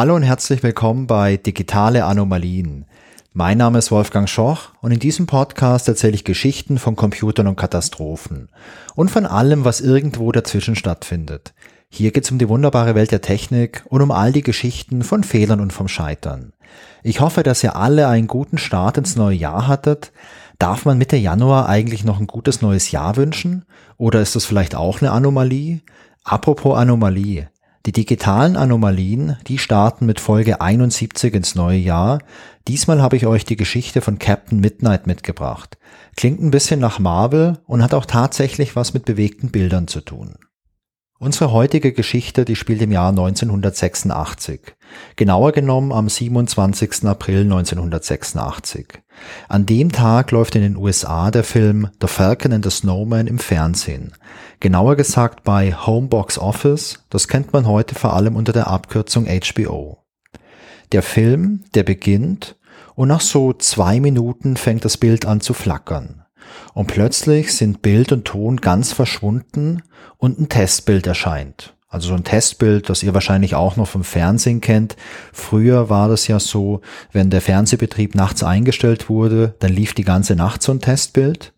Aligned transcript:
Hallo 0.00 0.16
und 0.16 0.22
herzlich 0.22 0.62
willkommen 0.62 1.06
bei 1.06 1.36
Digitale 1.36 2.06
Anomalien. 2.06 2.86
Mein 3.34 3.58
Name 3.58 3.76
ist 3.76 3.90
Wolfgang 3.90 4.30
Schoch 4.30 4.70
und 4.80 4.92
in 4.92 4.98
diesem 4.98 5.26
Podcast 5.26 5.88
erzähle 5.88 6.14
ich 6.14 6.24
Geschichten 6.24 6.78
von 6.78 6.96
Computern 6.96 7.46
und 7.48 7.56
Katastrophen 7.56 8.48
und 8.94 9.10
von 9.10 9.26
allem, 9.26 9.66
was 9.66 9.82
irgendwo 9.82 10.32
dazwischen 10.32 10.74
stattfindet. 10.74 11.52
Hier 11.90 12.12
geht 12.12 12.24
es 12.24 12.30
um 12.30 12.38
die 12.38 12.48
wunderbare 12.48 12.94
Welt 12.94 13.12
der 13.12 13.20
Technik 13.20 13.84
und 13.90 14.00
um 14.00 14.10
all 14.10 14.32
die 14.32 14.40
Geschichten 14.40 15.02
von 15.02 15.22
Fehlern 15.22 15.60
und 15.60 15.70
vom 15.70 15.86
Scheitern. 15.86 16.54
Ich 17.02 17.20
hoffe, 17.20 17.42
dass 17.42 17.62
ihr 17.62 17.76
alle 17.76 18.08
einen 18.08 18.26
guten 18.26 18.56
Start 18.56 18.96
ins 18.96 19.16
neue 19.16 19.36
Jahr 19.36 19.68
hattet. 19.68 20.12
Darf 20.58 20.86
man 20.86 20.96
Mitte 20.96 21.18
Januar 21.18 21.68
eigentlich 21.68 22.04
noch 22.04 22.18
ein 22.18 22.26
gutes 22.26 22.62
neues 22.62 22.90
Jahr 22.90 23.16
wünschen? 23.16 23.66
Oder 23.98 24.22
ist 24.22 24.34
das 24.34 24.46
vielleicht 24.46 24.74
auch 24.74 25.02
eine 25.02 25.10
Anomalie? 25.10 25.82
Apropos 26.24 26.78
Anomalie. 26.78 27.49
Die 27.86 27.92
digitalen 27.92 28.56
Anomalien, 28.56 29.38
die 29.46 29.56
starten 29.56 30.04
mit 30.04 30.20
Folge 30.20 30.60
71 30.60 31.32
ins 31.32 31.54
neue 31.54 31.78
Jahr. 31.78 32.18
Diesmal 32.68 33.00
habe 33.00 33.16
ich 33.16 33.26
euch 33.26 33.46
die 33.46 33.56
Geschichte 33.56 34.02
von 34.02 34.18
Captain 34.18 34.60
Midnight 34.60 35.06
mitgebracht. 35.06 35.78
Klingt 36.14 36.42
ein 36.42 36.50
bisschen 36.50 36.78
nach 36.78 36.98
Marvel 36.98 37.58
und 37.66 37.82
hat 37.82 37.94
auch 37.94 38.04
tatsächlich 38.04 38.76
was 38.76 38.92
mit 38.92 39.06
bewegten 39.06 39.50
Bildern 39.50 39.88
zu 39.88 40.02
tun. 40.02 40.34
Unsere 41.22 41.52
heutige 41.52 41.92
Geschichte, 41.92 42.46
die 42.46 42.56
spielt 42.56 42.80
im 42.80 42.92
Jahr 42.92 43.10
1986. 43.10 44.74
Genauer 45.16 45.52
genommen 45.52 45.92
am 45.92 46.08
27. 46.08 47.04
April 47.04 47.42
1986. 47.42 49.02
An 49.46 49.66
dem 49.66 49.92
Tag 49.92 50.30
läuft 50.30 50.54
in 50.54 50.62
den 50.62 50.78
USA 50.78 51.30
der 51.30 51.44
Film 51.44 51.90
The 52.00 52.06
Falcon 52.06 52.54
and 52.54 52.64
the 52.64 52.70
Snowman 52.70 53.26
im 53.26 53.38
Fernsehen. 53.38 54.14
Genauer 54.60 54.96
gesagt 54.96 55.44
bei 55.44 55.74
Homebox 55.74 56.38
Office, 56.38 57.04
das 57.10 57.28
kennt 57.28 57.52
man 57.52 57.66
heute 57.66 57.94
vor 57.94 58.14
allem 58.14 58.34
unter 58.34 58.54
der 58.54 58.68
Abkürzung 58.68 59.26
HBO. 59.26 59.98
Der 60.92 61.02
Film, 61.02 61.64
der 61.74 61.82
beginnt 61.82 62.56
und 62.94 63.08
nach 63.08 63.20
so 63.20 63.52
zwei 63.52 64.00
Minuten 64.00 64.56
fängt 64.56 64.86
das 64.86 64.96
Bild 64.96 65.26
an 65.26 65.42
zu 65.42 65.52
flackern. 65.52 66.24
Und 66.72 66.86
plötzlich 66.86 67.54
sind 67.54 67.82
Bild 67.82 68.10
und 68.10 68.24
Ton 68.24 68.56
ganz 68.56 68.94
verschwunden 68.94 69.82
und 70.20 70.38
ein 70.38 70.48
Testbild 70.48 71.06
erscheint. 71.08 71.74
Also 71.88 72.10
so 72.10 72.14
ein 72.14 72.22
Testbild, 72.22 72.88
das 72.88 73.02
ihr 73.02 73.14
wahrscheinlich 73.14 73.56
auch 73.56 73.74
noch 73.74 73.88
vom 73.88 74.04
Fernsehen 74.04 74.60
kennt. 74.60 74.94
Früher 75.32 75.90
war 75.90 76.08
das 76.08 76.28
ja 76.28 76.38
so, 76.38 76.82
wenn 77.10 77.30
der 77.30 77.40
Fernsehbetrieb 77.40 78.14
nachts 78.14 78.44
eingestellt 78.44 79.08
wurde, 79.08 79.56
dann 79.58 79.72
lief 79.72 79.92
die 79.92 80.04
ganze 80.04 80.36
Nacht 80.36 80.62
so 80.62 80.70
ein 80.70 80.80
Testbild. 80.80 81.52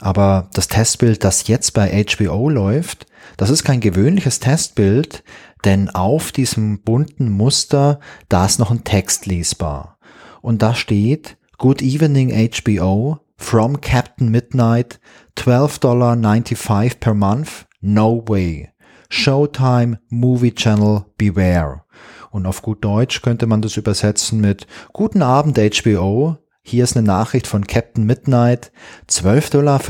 Aber 0.00 0.50
das 0.52 0.68
Testbild, 0.68 1.24
das 1.24 1.46
jetzt 1.46 1.72
bei 1.72 2.04
HBO 2.04 2.50
läuft, 2.50 3.06
das 3.38 3.48
ist 3.48 3.64
kein 3.64 3.80
gewöhnliches 3.80 4.40
Testbild, 4.40 5.24
denn 5.64 5.88
auf 5.88 6.32
diesem 6.32 6.80
bunten 6.80 7.30
Muster, 7.30 7.98
da 8.28 8.44
ist 8.44 8.58
noch 8.58 8.70
ein 8.70 8.84
Text 8.84 9.24
lesbar. 9.24 9.96
Und 10.42 10.60
da 10.60 10.74
steht, 10.74 11.38
Good 11.56 11.80
Evening 11.80 12.30
HBO, 12.50 13.20
From 13.36 13.80
Captain 13.80 14.28
Midnight, 14.28 15.00
$12.95 15.36 16.98
per 16.98 17.14
month? 17.14 17.66
No 17.84 18.22
way. 18.28 18.70
Showtime 19.08 19.98
Movie 20.08 20.54
Channel 20.54 21.04
Beware. 21.18 21.82
Und 22.30 22.46
auf 22.46 22.62
gut 22.62 22.84
Deutsch 22.84 23.22
könnte 23.22 23.46
man 23.46 23.60
das 23.60 23.76
übersetzen 23.76 24.40
mit 24.40 24.68
Guten 24.92 25.20
Abend 25.20 25.58
HBO. 25.58 26.38
Hier 26.62 26.84
ist 26.84 26.96
eine 26.96 27.04
Nachricht 27.04 27.48
von 27.48 27.66
Captain 27.66 28.06
Midnight. 28.06 28.70
12,95 29.08 29.50
Dollar 29.50 29.80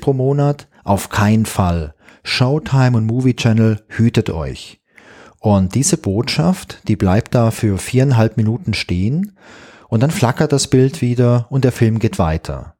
pro 0.00 0.12
Monat? 0.14 0.68
Auf 0.82 1.10
keinen 1.10 1.44
Fall. 1.44 1.94
Showtime 2.22 2.96
und 2.96 3.04
Movie 3.04 3.36
Channel 3.36 3.84
hütet 3.88 4.30
euch. 4.30 4.80
Und 5.38 5.74
diese 5.74 5.98
Botschaft, 5.98 6.80
die 6.88 6.96
bleibt 6.96 7.34
da 7.34 7.50
für 7.50 7.76
viereinhalb 7.76 8.38
Minuten 8.38 8.72
stehen 8.72 9.36
und 9.88 10.02
dann 10.02 10.10
flackert 10.10 10.52
das 10.52 10.68
Bild 10.68 11.02
wieder 11.02 11.46
und 11.50 11.64
der 11.64 11.72
Film 11.72 11.98
geht 11.98 12.18
weiter. 12.18 12.76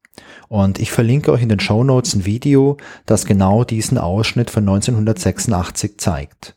Und 0.48 0.78
ich 0.78 0.90
verlinke 0.90 1.32
euch 1.32 1.42
in 1.42 1.48
den 1.48 1.60
Show 1.60 1.84
Notes 1.84 2.14
ein 2.14 2.24
Video, 2.24 2.76
das 3.06 3.26
genau 3.26 3.64
diesen 3.64 3.98
Ausschnitt 3.98 4.50
von 4.50 4.68
1986 4.68 5.98
zeigt. 5.98 6.56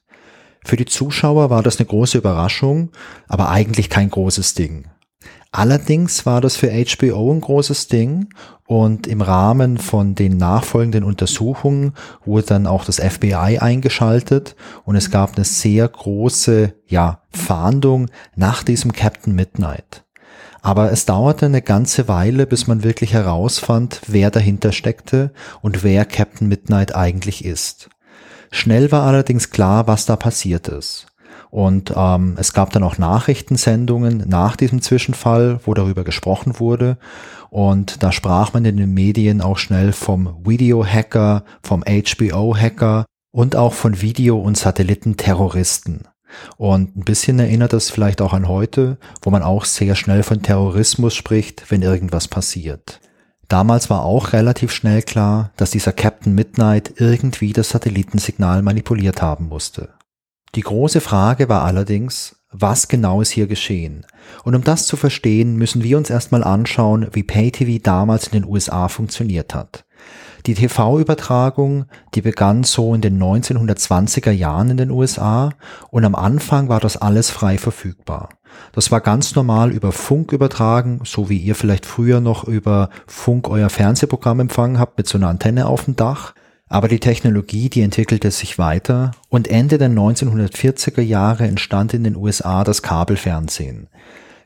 Für 0.65 0.77
die 0.77 0.85
Zuschauer 0.85 1.49
war 1.49 1.61
das 1.61 1.79
eine 1.79 1.87
große 1.87 2.17
Überraschung, 2.17 2.91
aber 3.27 3.49
eigentlich 3.49 3.89
kein 3.89 4.09
großes 4.09 4.53
Ding. 4.53 4.87
Allerdings 5.51 6.25
war 6.25 6.41
das 6.41 6.55
für 6.55 6.71
HBO 6.71 7.31
ein 7.31 7.41
großes 7.41 7.87
Ding 7.87 8.29
und 8.65 9.05
im 9.05 9.21
Rahmen 9.21 9.77
von 9.77 10.15
den 10.15 10.37
nachfolgenden 10.37 11.03
Untersuchungen 11.03 11.93
wurde 12.25 12.47
dann 12.47 12.65
auch 12.65 12.85
das 12.85 12.99
FBI 12.99 13.59
eingeschaltet 13.59 14.55
und 14.83 14.95
es 14.95 15.11
gab 15.11 15.35
eine 15.35 15.45
sehr 15.45 15.87
große, 15.87 16.73
ja, 16.87 17.21
Fahndung 17.29 18.09
nach 18.35 18.63
diesem 18.63 18.93
Captain 18.93 19.35
Midnight. 19.35 20.03
Aber 20.63 20.93
es 20.93 21.05
dauerte 21.05 21.45
eine 21.45 21.61
ganze 21.61 22.07
Weile, 22.07 22.47
bis 22.47 22.67
man 22.67 22.85
wirklich 22.85 23.11
herausfand, 23.11 23.99
wer 24.07 24.31
dahinter 24.31 24.71
steckte 24.71 25.33
und 25.61 25.83
wer 25.83 26.05
Captain 26.05 26.47
Midnight 26.47 26.95
eigentlich 26.95 27.43
ist. 27.43 27.89
Schnell 28.49 28.89
war 28.91 29.03
allerdings 29.03 29.49
klar, 29.49 29.87
was 29.87 30.05
da 30.05 30.15
passiert 30.15 30.69
ist. 30.69 31.07
Und 31.49 31.93
ähm, 31.95 32.35
es 32.39 32.53
gab 32.53 32.71
dann 32.71 32.83
auch 32.83 32.97
Nachrichtensendungen 32.97 34.23
nach 34.29 34.55
diesem 34.55 34.81
Zwischenfall, 34.81 35.59
wo 35.65 35.73
darüber 35.73 36.05
gesprochen 36.05 36.59
wurde. 36.59 36.97
Und 37.49 38.01
da 38.01 38.13
sprach 38.13 38.53
man 38.53 38.63
in 38.63 38.77
den 38.77 38.93
Medien 38.93 39.41
auch 39.41 39.57
schnell 39.57 39.91
vom 39.91 40.37
Video-Hacker, 40.45 41.43
vom 41.61 41.83
HBO-Hacker 41.83 43.05
und 43.31 43.57
auch 43.57 43.73
von 43.73 44.01
Video- 44.01 44.39
und 44.39 44.57
Satellitenterroristen. 44.57 46.07
Und 46.57 46.95
ein 46.95 47.03
bisschen 47.03 47.39
erinnert 47.39 47.73
das 47.73 47.89
vielleicht 47.89 48.21
auch 48.21 48.33
an 48.33 48.47
heute, 48.47 48.97
wo 49.21 49.29
man 49.29 49.43
auch 49.43 49.65
sehr 49.65 49.95
schnell 49.95 50.23
von 50.23 50.41
Terrorismus 50.41 51.13
spricht, 51.13 51.69
wenn 51.71 51.81
irgendwas 51.81 52.27
passiert. 52.27 52.99
Damals 53.47 53.89
war 53.89 54.03
auch 54.03 54.33
relativ 54.33 54.71
schnell 54.71 55.01
klar, 55.01 55.51
dass 55.57 55.71
dieser 55.71 55.91
Captain 55.91 56.33
Midnight 56.33 56.93
irgendwie 56.97 57.53
das 57.53 57.69
Satellitensignal 57.69 58.61
manipuliert 58.61 59.21
haben 59.21 59.47
musste. 59.47 59.89
Die 60.55 60.61
große 60.61 61.01
Frage 61.01 61.49
war 61.49 61.63
allerdings, 61.63 62.35
was 62.51 62.87
genau 62.87 63.21
ist 63.21 63.31
hier 63.31 63.47
geschehen? 63.47 64.05
Und 64.43 64.55
um 64.55 64.63
das 64.63 64.85
zu 64.85 64.95
verstehen, 64.95 65.55
müssen 65.57 65.83
wir 65.83 65.97
uns 65.97 66.11
erstmal 66.11 66.43
anschauen, 66.43 67.07
wie 67.11 67.23
PayTV 67.23 67.81
damals 67.81 68.27
in 68.27 68.33
den 68.33 68.45
USA 68.45 68.87
funktioniert 68.87 69.55
hat. 69.55 69.85
Die 70.45 70.55
TV-Übertragung, 70.55 71.85
die 72.15 72.21
begann 72.21 72.63
so 72.63 72.93
in 72.93 72.99
den 72.99 73.17
1920er 73.21 74.31
Jahren 74.31 74.71
in 74.71 74.77
den 74.77 74.91
USA 74.91 75.51
und 75.89 76.03
am 76.03 76.15
Anfang 76.15 76.67
war 76.67 76.81
das 76.81 76.97
alles 76.97 77.29
frei 77.29 77.57
verfügbar. 77.57 78.27
Das 78.73 78.91
war 78.91 78.99
ganz 78.99 79.35
normal 79.35 79.71
über 79.71 79.93
Funk 79.93 80.33
übertragen, 80.33 80.99
so 81.05 81.29
wie 81.29 81.37
ihr 81.37 81.55
vielleicht 81.55 81.85
früher 81.85 82.19
noch 82.19 82.43
über 82.43 82.89
Funk 83.07 83.47
euer 83.47 83.69
Fernsehprogramm 83.69 84.41
empfangen 84.41 84.79
habt 84.79 84.97
mit 84.97 85.07
so 85.07 85.17
einer 85.17 85.29
Antenne 85.29 85.65
auf 85.65 85.85
dem 85.85 85.95
Dach. 85.95 86.33
Aber 86.67 86.89
die 86.89 86.99
Technologie, 86.99 87.69
die 87.69 87.81
entwickelte 87.81 88.29
sich 88.29 88.59
weiter 88.59 89.11
und 89.29 89.47
Ende 89.47 89.77
der 89.77 89.89
1940er 89.89 91.01
Jahre 91.01 91.47
entstand 91.47 91.93
in 91.93 92.03
den 92.03 92.17
USA 92.17 92.65
das 92.65 92.81
Kabelfernsehen. 92.81 93.87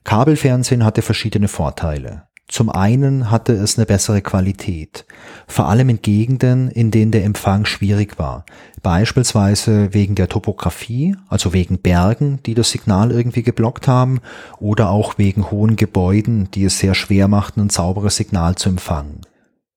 Kabelfernsehen 0.04 0.86
hatte 0.86 1.02
verschiedene 1.02 1.48
Vorteile. 1.48 2.28
Zum 2.50 2.70
einen 2.70 3.30
hatte 3.30 3.52
es 3.54 3.78
eine 3.78 3.86
bessere 3.86 4.22
Qualität, 4.22 5.06
vor 5.48 5.68
allem 5.68 5.90
in 5.90 6.02
Gegenden, 6.02 6.72
in 6.72 6.92
denen 6.92 7.12
der 7.12 7.26
Empfang 7.26 7.66
schwierig 7.66 8.18
war, 8.20 8.46
beispielsweise 8.82 9.94
wegen 9.94 10.16
der 10.16 10.30
Topografie, 10.30 11.18
also 11.28 11.52
wegen 11.52 11.80
Bergen, 11.80 12.40
die 12.46 12.54
das 12.54 12.72
Signal 12.72 13.12
irgendwie 13.12 13.44
geblockt 13.44 13.90
haben, 13.90 14.22
oder 14.60 14.92
auch 14.92 15.18
wegen 15.18 15.52
hohen 15.52 15.76
Gebäuden, 15.76 16.50
die 16.52 16.64
es 16.64 16.80
sehr 16.80 16.96
schwer 16.96 17.28
machten, 17.28 17.60
ein 17.62 17.70
sauberes 17.70 18.16
Signal 18.16 18.56
zu 18.56 18.70
empfangen. 18.70 19.22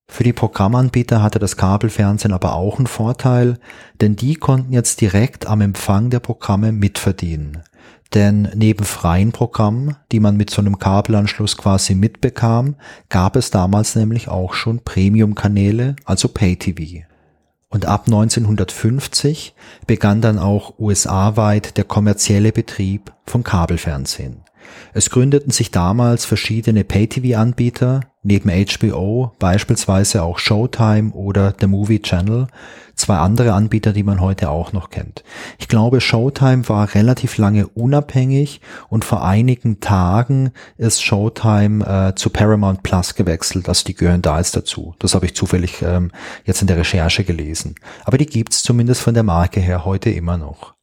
Für 0.07 0.23
die 0.23 0.33
Programmanbieter 0.33 1.21
hatte 1.21 1.39
das 1.39 1.57
Kabelfernsehen 1.57 2.33
aber 2.33 2.55
auch 2.55 2.77
einen 2.77 2.87
Vorteil, 2.87 3.57
denn 3.99 4.15
die 4.15 4.35
konnten 4.35 4.71
jetzt 4.71 5.01
direkt 5.01 5.45
am 5.45 5.61
Empfang 5.61 6.09
der 6.09 6.19
Programme 6.19 6.71
mitverdienen. 6.71 7.63
Denn 8.13 8.49
neben 8.55 8.83
freien 8.83 9.31
Programmen, 9.31 9.95
die 10.11 10.19
man 10.19 10.35
mit 10.35 10.49
so 10.49 10.61
einem 10.61 10.79
Kabelanschluss 10.79 11.55
quasi 11.55 11.95
mitbekam, 11.95 12.75
gab 13.07 13.37
es 13.37 13.51
damals 13.51 13.95
nämlich 13.95 14.27
auch 14.27 14.53
schon 14.53 14.83
Premium-Kanäle, 14.83 15.95
also 16.03 16.27
Pay-TV. 16.27 17.05
Und 17.69 17.85
ab 17.85 18.03
1950 18.07 19.55
begann 19.87 20.19
dann 20.19 20.39
auch 20.39 20.77
USA-weit 20.77 21.77
der 21.77 21.85
kommerzielle 21.85 22.51
Betrieb 22.51 23.13
von 23.25 23.43
Kabelfernsehen. 23.43 24.43
Es 24.93 25.09
gründeten 25.09 25.51
sich 25.51 25.71
damals 25.71 26.25
verschiedene 26.25 26.83
Pay-TV-Anbieter, 26.83 28.01
neben 28.23 28.49
HBO 28.49 29.31
beispielsweise 29.39 30.23
auch 30.23 30.37
Showtime 30.37 31.11
oder 31.11 31.53
The 31.59 31.67
Movie 31.67 32.01
Channel, 32.01 32.47
zwei 32.95 33.17
andere 33.17 33.53
Anbieter, 33.53 33.93
die 33.93 34.03
man 34.03 34.21
heute 34.21 34.49
auch 34.49 34.73
noch 34.73 34.89
kennt. 34.89 35.23
Ich 35.57 35.67
glaube, 35.67 36.01
Showtime 36.01 36.67
war 36.69 36.93
relativ 36.93 37.37
lange 37.37 37.67
unabhängig 37.67 38.61
und 38.89 39.03
vor 39.03 39.23
einigen 39.23 39.79
Tagen 39.79 40.51
ist 40.77 41.03
Showtime 41.03 41.85
äh, 41.85 42.15
zu 42.15 42.29
Paramount 42.29 42.83
Plus 42.83 43.15
gewechselt, 43.15 43.67
also 43.67 43.85
die 43.85 43.95
gehören 43.95 44.21
da 44.21 44.37
jetzt 44.37 44.55
dazu. 44.55 44.95
Das 44.99 45.15
habe 45.15 45.25
ich 45.25 45.35
zufällig 45.35 45.81
ähm, 45.81 46.11
jetzt 46.45 46.61
in 46.61 46.67
der 46.67 46.77
Recherche 46.77 47.23
gelesen. 47.23 47.75
Aber 48.05 48.17
die 48.17 48.27
gibt's 48.27 48.61
zumindest 48.61 49.01
von 49.01 49.13
der 49.13 49.23
Marke 49.23 49.59
her 49.59 49.83
heute 49.85 50.11
immer 50.11 50.37
noch. 50.37 50.75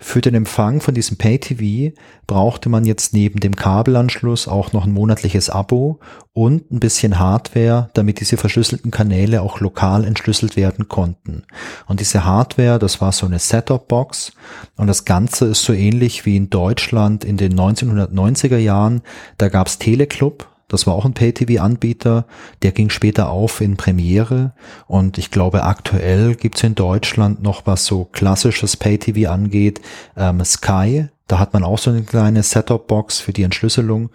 Für 0.00 0.20
den 0.20 0.36
Empfang 0.36 0.80
von 0.80 0.94
diesem 0.94 1.16
Pay-TV 1.16 1.92
brauchte 2.28 2.68
man 2.68 2.84
jetzt 2.84 3.14
neben 3.14 3.40
dem 3.40 3.56
Kabelanschluss 3.56 4.46
auch 4.46 4.72
noch 4.72 4.86
ein 4.86 4.92
monatliches 4.92 5.50
Abo 5.50 5.98
und 6.32 6.70
ein 6.70 6.78
bisschen 6.78 7.18
Hardware, 7.18 7.90
damit 7.94 8.20
diese 8.20 8.36
verschlüsselten 8.36 8.92
Kanäle 8.92 9.42
auch 9.42 9.58
lokal 9.58 10.04
entschlüsselt 10.04 10.56
werden 10.56 10.86
konnten. 10.86 11.42
Und 11.88 11.98
diese 11.98 12.24
Hardware, 12.24 12.78
das 12.78 13.00
war 13.00 13.10
so 13.10 13.26
eine 13.26 13.40
Setup-Box 13.40 14.34
und 14.76 14.86
das 14.86 15.04
Ganze 15.04 15.46
ist 15.46 15.64
so 15.64 15.72
ähnlich 15.72 16.24
wie 16.24 16.36
in 16.36 16.48
Deutschland 16.48 17.24
in 17.24 17.36
den 17.36 17.58
1990er 17.58 18.58
Jahren. 18.58 19.02
Da 19.36 19.48
gab's 19.48 19.78
Teleclub, 19.78 20.46
das 20.68 20.86
war 20.86 20.94
auch 20.94 21.06
ein 21.06 21.14
Pay-TV-Anbieter. 21.14 22.26
Der 22.62 22.72
ging 22.72 22.90
später 22.90 23.30
auf 23.30 23.60
in 23.60 23.76
Premiere. 23.76 24.52
Und 24.86 25.16
ich 25.18 25.30
glaube, 25.30 25.64
aktuell 25.64 26.34
gibt's 26.34 26.62
in 26.62 26.74
Deutschland 26.74 27.42
noch 27.42 27.66
was 27.66 27.86
so 27.86 28.04
klassisches 28.04 28.76
Pay-TV 28.76 29.30
angeht. 29.30 29.80
Ähm, 30.16 30.44
Sky, 30.44 31.08
da 31.26 31.38
hat 31.38 31.54
man 31.54 31.64
auch 31.64 31.78
so 31.78 31.90
eine 31.90 32.02
kleine 32.02 32.42
Setup-Box 32.42 33.20
für 33.20 33.32
die 33.32 33.44
Entschlüsselung. 33.44 34.10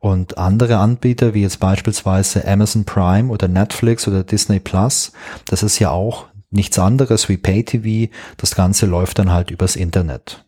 Und 0.00 0.38
andere 0.38 0.78
Anbieter, 0.78 1.34
wie 1.34 1.42
jetzt 1.42 1.60
beispielsweise 1.60 2.46
Amazon 2.46 2.84
Prime 2.84 3.30
oder 3.30 3.46
Netflix 3.46 4.08
oder 4.08 4.24
Disney 4.24 4.58
Plus, 4.58 5.12
das 5.46 5.62
ist 5.62 5.78
ja 5.78 5.90
auch 5.90 6.26
nichts 6.50 6.80
anderes 6.80 7.28
wie 7.28 7.36
Pay-TV. 7.36 8.12
Das 8.36 8.56
Ganze 8.56 8.86
läuft 8.86 9.20
dann 9.20 9.30
halt 9.30 9.52
übers 9.52 9.76
Internet. 9.76 10.44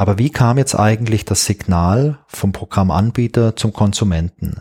Aber 0.00 0.16
wie 0.16 0.30
kam 0.30 0.56
jetzt 0.56 0.74
eigentlich 0.74 1.26
das 1.26 1.44
Signal 1.44 2.20
vom 2.26 2.52
Programmanbieter 2.52 3.54
zum 3.54 3.74
Konsumenten? 3.74 4.56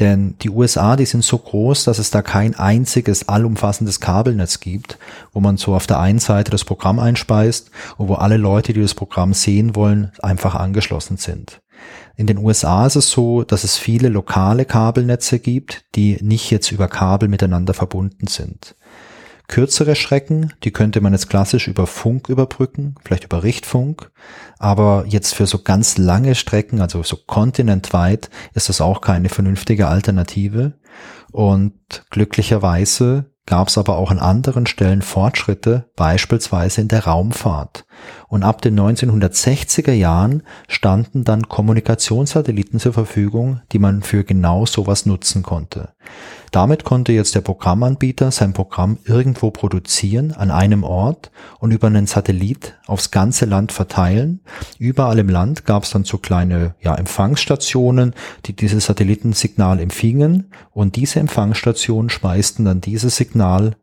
Denn 0.00 0.34
die 0.42 0.50
USA, 0.50 0.96
die 0.96 1.06
sind 1.06 1.24
so 1.24 1.38
groß, 1.38 1.84
dass 1.84 1.98
es 1.98 2.10
da 2.10 2.20
kein 2.20 2.54
einziges 2.56 3.26
allumfassendes 3.26 4.00
Kabelnetz 4.00 4.60
gibt, 4.60 4.98
wo 5.32 5.40
man 5.40 5.56
so 5.56 5.74
auf 5.74 5.86
der 5.86 5.98
einen 5.98 6.18
Seite 6.18 6.50
das 6.50 6.66
Programm 6.66 6.98
einspeist 6.98 7.70
und 7.96 8.08
wo 8.08 8.16
alle 8.16 8.36
Leute, 8.36 8.74
die 8.74 8.82
das 8.82 8.92
Programm 8.92 9.32
sehen 9.32 9.74
wollen, 9.76 10.12
einfach 10.20 10.56
angeschlossen 10.56 11.16
sind. 11.16 11.62
In 12.16 12.26
den 12.26 12.36
USA 12.36 12.86
ist 12.86 12.96
es 12.96 13.10
so, 13.10 13.44
dass 13.44 13.64
es 13.64 13.78
viele 13.78 14.10
lokale 14.10 14.66
Kabelnetze 14.66 15.38
gibt, 15.38 15.86
die 15.94 16.18
nicht 16.20 16.50
jetzt 16.50 16.70
über 16.70 16.88
Kabel 16.88 17.30
miteinander 17.30 17.72
verbunden 17.72 18.26
sind. 18.26 18.74
Kürzere 19.52 19.96
Strecken, 19.96 20.54
die 20.64 20.70
könnte 20.70 21.02
man 21.02 21.12
jetzt 21.12 21.28
klassisch 21.28 21.68
über 21.68 21.86
Funk 21.86 22.30
überbrücken, 22.30 22.94
vielleicht 23.04 23.24
über 23.24 23.42
Richtfunk, 23.42 24.10
aber 24.58 25.04
jetzt 25.06 25.34
für 25.34 25.44
so 25.46 25.58
ganz 25.58 25.98
lange 25.98 26.34
Strecken, 26.34 26.80
also 26.80 27.02
so 27.02 27.18
kontinentweit, 27.26 28.30
ist 28.54 28.70
das 28.70 28.80
auch 28.80 29.02
keine 29.02 29.28
vernünftige 29.28 29.88
Alternative. 29.88 30.72
Und 31.32 31.74
glücklicherweise 32.08 33.26
gab 33.46 33.68
es 33.68 33.78
aber 33.78 33.96
auch 33.96 34.10
an 34.10 34.18
anderen 34.18 34.66
Stellen 34.66 35.02
Fortschritte, 35.02 35.90
beispielsweise 35.96 36.80
in 36.80 36.88
der 36.88 37.04
Raumfahrt. 37.04 37.84
Und 38.28 38.42
ab 38.42 38.62
den 38.62 38.78
1960er 38.78 39.92
Jahren 39.92 40.42
standen 40.68 41.24
dann 41.24 41.48
Kommunikationssatelliten 41.48 42.80
zur 42.80 42.92
Verfügung, 42.92 43.60
die 43.72 43.78
man 43.78 44.02
für 44.02 44.24
genau 44.24 44.64
sowas 44.64 45.06
nutzen 45.06 45.42
konnte. 45.42 45.90
Damit 46.50 46.84
konnte 46.84 47.12
jetzt 47.12 47.34
der 47.34 47.40
Programmanbieter 47.40 48.30
sein 48.30 48.52
Programm 48.52 48.98
irgendwo 49.04 49.50
produzieren 49.50 50.32
an 50.32 50.50
einem 50.50 50.84
Ort 50.84 51.30
und 51.60 51.70
über 51.70 51.86
einen 51.86 52.06
Satellit 52.06 52.78
aufs 52.86 53.10
ganze 53.10 53.46
Land 53.46 53.72
verteilen. 53.72 54.40
Überall 54.78 55.18
im 55.18 55.30
Land 55.30 55.64
gab 55.64 55.84
es 55.84 55.90
dann 55.90 56.04
so 56.04 56.18
kleine 56.18 56.74
ja, 56.80 56.94
Empfangsstationen, 56.94 58.14
die 58.44 58.54
dieses 58.54 58.84
Satellitensignal 58.84 59.80
empfingen 59.80 60.50
und 60.72 60.96
diese 60.96 61.20
Empfangsstationen 61.20 62.10
speisten 62.10 62.66
dann 62.66 62.82
dieses 62.82 63.16
Signal 63.16 63.31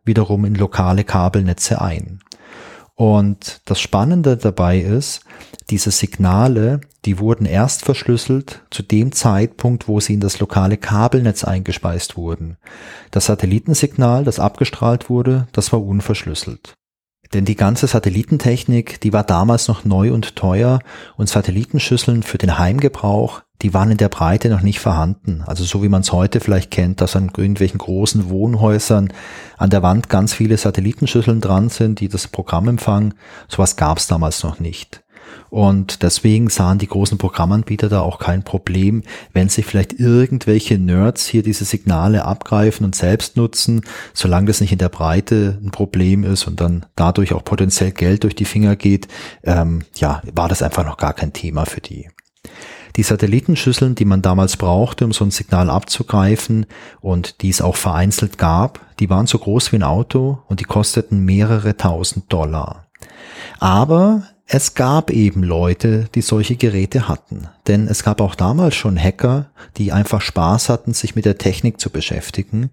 wiederum 0.03 0.45
in 0.45 0.55
lokale 0.55 1.03
Kabelnetze 1.03 1.81
ein. 1.81 2.19
Und 2.95 3.61
das 3.63 3.79
Spannende 3.79 4.35
dabei 4.35 4.79
ist, 4.79 5.21
diese 5.69 5.89
Signale, 5.89 6.81
die 7.05 7.17
wurden 7.19 7.45
erst 7.45 7.85
verschlüsselt 7.85 8.65
zu 8.71 8.83
dem 8.83 9.13
Zeitpunkt, 9.13 9.87
wo 9.87 10.01
sie 10.01 10.15
in 10.15 10.19
das 10.19 10.39
lokale 10.39 10.75
Kabelnetz 10.75 11.45
eingespeist 11.45 12.17
wurden. 12.17 12.57
Das 13.11 13.27
Satellitensignal, 13.27 14.25
das 14.25 14.39
abgestrahlt 14.41 15.09
wurde, 15.09 15.47
das 15.53 15.71
war 15.71 15.81
unverschlüsselt. 15.81 16.73
Denn 17.33 17.45
die 17.45 17.55
ganze 17.55 17.87
Satellitentechnik, 17.87 18.99
die 18.99 19.13
war 19.13 19.23
damals 19.23 19.67
noch 19.67 19.85
neu 19.85 20.11
und 20.11 20.35
teuer 20.35 20.79
und 21.15 21.29
Satellitenschüsseln 21.29 22.23
für 22.23 22.37
den 22.37 22.57
Heimgebrauch, 22.57 23.43
die 23.61 23.73
waren 23.73 23.91
in 23.91 23.97
der 23.97 24.09
Breite 24.09 24.49
noch 24.49 24.61
nicht 24.61 24.79
vorhanden. 24.79 25.43
Also 25.45 25.63
so 25.63 25.83
wie 25.83 25.89
man 25.89 26.01
es 26.01 26.11
heute 26.11 26.39
vielleicht 26.39 26.71
kennt, 26.71 27.01
dass 27.01 27.15
an 27.15 27.31
irgendwelchen 27.35 27.77
großen 27.77 28.29
Wohnhäusern 28.29 29.11
an 29.57 29.69
der 29.69 29.83
Wand 29.83 30.09
ganz 30.09 30.33
viele 30.33 30.57
Satellitenschüsseln 30.57 31.41
dran 31.41 31.69
sind, 31.69 31.99
die 31.99 32.07
das 32.07 32.27
Programm 32.27 32.67
empfangen. 32.67 33.13
Sowas 33.47 33.75
gab 33.75 33.97
es 33.97 34.07
damals 34.07 34.43
noch 34.43 34.59
nicht. 34.59 35.03
Und 35.49 36.03
deswegen 36.03 36.49
sahen 36.49 36.77
die 36.77 36.87
großen 36.87 37.17
Programmanbieter 37.17 37.89
da 37.89 38.01
auch 38.01 38.19
kein 38.19 38.43
Problem, 38.43 39.03
wenn 39.33 39.49
sich 39.49 39.65
vielleicht 39.65 39.99
irgendwelche 39.99 40.77
Nerds 40.77 41.27
hier 41.27 41.43
diese 41.43 41.65
Signale 41.65 42.25
abgreifen 42.25 42.85
und 42.85 42.95
selbst 42.95 43.35
nutzen, 43.35 43.81
solange 44.13 44.47
das 44.47 44.61
nicht 44.61 44.71
in 44.71 44.77
der 44.77 44.89
Breite 44.89 45.59
ein 45.63 45.71
Problem 45.71 46.23
ist 46.23 46.47
und 46.47 46.61
dann 46.61 46.85
dadurch 46.95 47.33
auch 47.33 47.43
potenziell 47.43 47.91
Geld 47.91 48.23
durch 48.23 48.35
die 48.35 48.45
Finger 48.45 48.75
geht, 48.75 49.07
ähm, 49.43 49.81
ja, 49.95 50.21
war 50.33 50.49
das 50.49 50.61
einfach 50.61 50.85
noch 50.85 50.97
gar 50.97 51.13
kein 51.13 51.33
Thema 51.33 51.65
für 51.65 51.81
die. 51.81 52.09
Die 52.95 53.03
Satellitenschüsseln, 53.03 53.95
die 53.95 54.05
man 54.05 54.21
damals 54.21 54.57
brauchte, 54.57 55.05
um 55.05 55.11
so 55.11 55.23
ein 55.23 55.31
Signal 55.31 55.69
abzugreifen 55.69 56.65
und 57.01 57.41
die 57.41 57.49
es 57.49 57.61
auch 57.61 57.75
vereinzelt 57.75 58.37
gab, 58.37 58.79
die 58.99 59.09
waren 59.09 59.27
so 59.27 59.37
groß 59.37 59.71
wie 59.71 59.77
ein 59.77 59.83
Auto 59.83 60.39
und 60.47 60.59
die 60.59 60.65
kosteten 60.65 61.23
mehrere 61.23 61.77
tausend 61.77 62.31
Dollar. 62.31 62.88
Aber 63.59 64.23
es 64.51 64.73
gab 64.73 65.11
eben 65.11 65.43
Leute, 65.43 66.07
die 66.15 66.21
solche 66.21 66.55
Geräte 66.55 67.07
hatten. 67.07 67.47
Denn 67.67 67.87
es 67.87 68.03
gab 68.03 68.19
auch 68.19 68.33
damals 68.33 68.73
schon 68.73 68.97
Hacker, 68.97 69.51
die 69.77 69.91
einfach 69.91 70.21
Spaß 70.21 70.69
hatten, 70.69 70.93
sich 70.93 71.15
mit 71.15 71.25
der 71.25 71.37
Technik 71.37 71.79
zu 71.79 71.91
beschäftigen. 71.91 72.71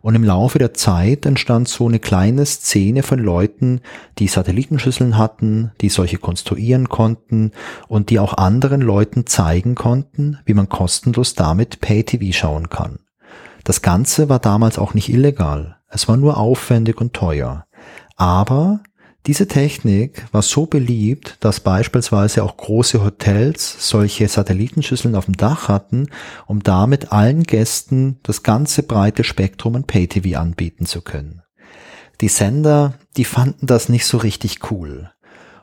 Und 0.00 0.14
im 0.14 0.24
Laufe 0.24 0.58
der 0.58 0.72
Zeit 0.72 1.26
entstand 1.26 1.68
so 1.68 1.86
eine 1.86 1.98
kleine 1.98 2.46
Szene 2.46 3.02
von 3.02 3.18
Leuten, 3.18 3.82
die 4.18 4.26
Satellitenschüsseln 4.26 5.18
hatten, 5.18 5.72
die 5.82 5.90
solche 5.90 6.16
konstruieren 6.16 6.88
konnten 6.88 7.52
und 7.88 8.08
die 8.08 8.20
auch 8.20 8.32
anderen 8.38 8.80
Leuten 8.80 9.26
zeigen 9.26 9.74
konnten, 9.74 10.38
wie 10.46 10.54
man 10.54 10.70
kostenlos 10.70 11.34
damit 11.34 11.82
Pay-TV 11.82 12.32
schauen 12.32 12.70
kann. 12.70 13.00
Das 13.64 13.82
Ganze 13.82 14.30
war 14.30 14.38
damals 14.38 14.78
auch 14.78 14.94
nicht 14.94 15.10
illegal. 15.10 15.76
Es 15.90 16.08
war 16.08 16.16
nur 16.16 16.38
aufwendig 16.38 17.02
und 17.02 17.12
teuer. 17.12 17.66
Aber 18.16 18.80
diese 19.28 19.46
Technik 19.46 20.24
war 20.32 20.40
so 20.40 20.64
beliebt, 20.64 21.36
dass 21.40 21.60
beispielsweise 21.60 22.42
auch 22.42 22.56
große 22.56 23.04
Hotels 23.04 23.76
solche 23.86 24.26
Satellitenschüsseln 24.26 25.14
auf 25.14 25.26
dem 25.26 25.36
Dach 25.36 25.68
hatten, 25.68 26.08
um 26.46 26.62
damit 26.62 27.12
allen 27.12 27.42
Gästen 27.42 28.18
das 28.22 28.42
ganze 28.42 28.82
breite 28.82 29.24
Spektrum 29.24 29.76
an 29.76 29.84
Pay-TV 29.84 30.40
anbieten 30.40 30.86
zu 30.86 31.02
können. 31.02 31.42
Die 32.22 32.28
Sender, 32.28 32.94
die 33.18 33.26
fanden 33.26 33.66
das 33.66 33.90
nicht 33.90 34.06
so 34.06 34.16
richtig 34.16 34.70
cool. 34.70 35.10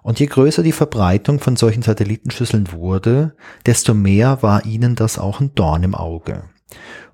Und 0.03 0.19
je 0.19 0.27
größer 0.27 0.61
die 0.61 0.71
Verbreitung 0.71 1.39
von 1.39 1.55
solchen 1.55 1.81
Satellitenschüsseln 1.81 2.71
wurde, 2.71 3.35
desto 3.65 3.95
mehr 3.95 4.43
war 4.43 4.63
ihnen 4.65 4.95
das 4.95 5.17
auch 5.17 5.39
ein 5.39 5.55
Dorn 5.55 5.81
im 5.81 5.95
Auge. 5.95 6.43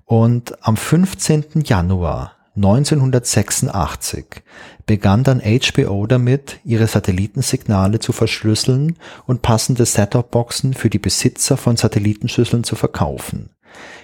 Und 0.04 0.62
am 0.62 0.76
15. 0.76 1.62
Januar 1.64 2.36
1986 2.54 4.42
begann 4.84 5.24
dann 5.24 5.40
HBO 5.40 6.06
damit, 6.06 6.60
ihre 6.64 6.86
Satellitensignale 6.86 7.98
zu 7.98 8.12
verschlüsseln 8.12 8.98
und 9.26 9.40
passende 9.40 9.86
Set-Top-Boxen 9.86 10.74
für 10.74 10.90
die 10.90 10.98
Besitzer 10.98 11.56
von 11.56 11.76
Satellitenschüsseln 11.76 12.62
zu 12.62 12.76
verkaufen. 12.76 13.50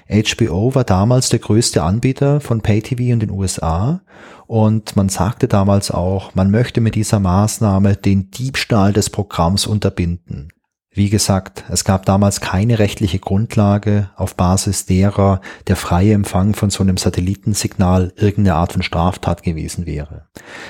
HBO 0.09 0.75
war 0.75 0.85
damals 0.85 1.29
der 1.29 1.41
größte 1.41 1.83
Anbieter 1.83 2.41
von 2.41 2.63
Pay-TV 2.63 3.13
in 3.13 3.21
den 3.21 3.31
USA 3.31 4.01
und 4.47 4.97
man 4.97 5.11
sagte 5.11 5.47
damals 5.47 5.91
auch, 5.91 6.35
man 6.35 6.51
möchte 6.51 6.81
mit 6.81 6.95
dieser 6.95 7.21
Maßnahme 7.21 7.97
den 7.97 8.31
Diebstahl 8.31 8.95
des 8.95 9.11
Programms 9.11 9.67
unterbinden. 9.67 10.49
Wie 10.91 11.11
gesagt, 11.11 11.65
es 11.69 11.85
gab 11.85 12.07
damals 12.07 12.41
keine 12.41 12.79
rechtliche 12.79 13.19
Grundlage, 13.19 14.11
auf 14.17 14.35
Basis 14.35 14.87
derer 14.87 15.41
der 15.67 15.77
freie 15.77 16.15
Empfang 16.15 16.55
von 16.55 16.71
so 16.71 16.83
einem 16.83 16.97
Satellitensignal 16.97 18.13
irgendeine 18.17 18.57
Art 18.57 18.73
von 18.73 18.83
Straftat 18.83 19.43
gewesen 19.43 19.85
wäre. 19.85 20.27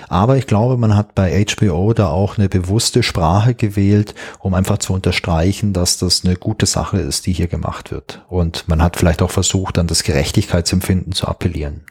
Aber 0.08 0.36
ich 0.36 0.46
glaube, 0.46 0.76
man 0.76 0.96
hat 0.96 1.14
bei 1.14 1.46
HBO 1.46 1.94
da 1.94 2.08
auch 2.08 2.36
eine 2.36 2.48
bewusste 2.48 3.02
Sprache 3.02 3.54
gewählt, 3.54 4.14
um 4.40 4.54
einfach 4.54 4.78
zu 4.78 4.92
unterstreichen, 4.92 5.72
dass 5.72 5.98
das 5.98 6.24
eine 6.24 6.36
gute 6.36 6.66
Sache 6.66 6.98
ist, 6.98 7.26
die 7.26 7.32
hier 7.32 7.48
gemacht 7.48 7.92
wird. 7.92 8.24
Und 8.28 8.66
man 8.68 8.82
hat 8.82 8.96
vielleicht 8.96 9.22
auch 9.22 9.30
versucht, 9.30 9.78
an 9.78 9.86
das 9.86 10.02
Gerechtigkeitsempfinden 10.02 11.12
zu 11.12 11.28
appellieren. 11.28 11.84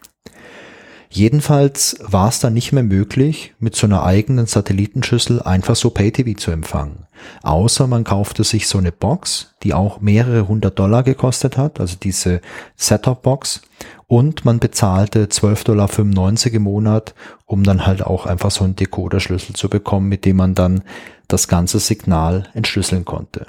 Jedenfalls 1.09 1.97
war 2.01 2.29
es 2.29 2.39
dann 2.39 2.53
nicht 2.53 2.73
mehr 2.73 2.83
möglich, 2.83 3.53
mit 3.59 3.75
so 3.75 3.87
einer 3.87 4.03
eigenen 4.03 4.45
Satellitenschüssel 4.45 5.41
einfach 5.41 5.75
so 5.75 5.89
Pay-TV 5.89 6.37
zu 6.37 6.51
empfangen. 6.51 7.05
Außer 7.43 7.87
man 7.87 8.03
kaufte 8.03 8.43
sich 8.43 8.67
so 8.67 8.77
eine 8.77 8.91
Box, 8.91 9.55
die 9.63 9.73
auch 9.73 10.01
mehrere 10.01 10.47
hundert 10.47 10.77
Dollar 10.77 11.03
gekostet 11.03 11.57
hat, 11.57 11.79
also 11.79 11.95
diese 12.01 12.41
Setup-Box. 12.75 13.61
Und 14.07 14.45
man 14.45 14.59
bezahlte 14.59 15.25
12,95 15.25 15.63
Dollar 15.65 16.53
im 16.53 16.61
Monat, 16.63 17.15
um 17.45 17.63
dann 17.63 17.85
halt 17.85 18.03
auch 18.03 18.25
einfach 18.25 18.51
so 18.51 18.63
einen 18.63 18.75
Decoder-Schlüssel 18.75 19.55
zu 19.55 19.69
bekommen, 19.69 20.09
mit 20.09 20.25
dem 20.25 20.37
man 20.37 20.55
dann 20.55 20.83
das 21.27 21.47
ganze 21.47 21.79
Signal 21.79 22.49
entschlüsseln 22.53 23.05
konnte. 23.05 23.47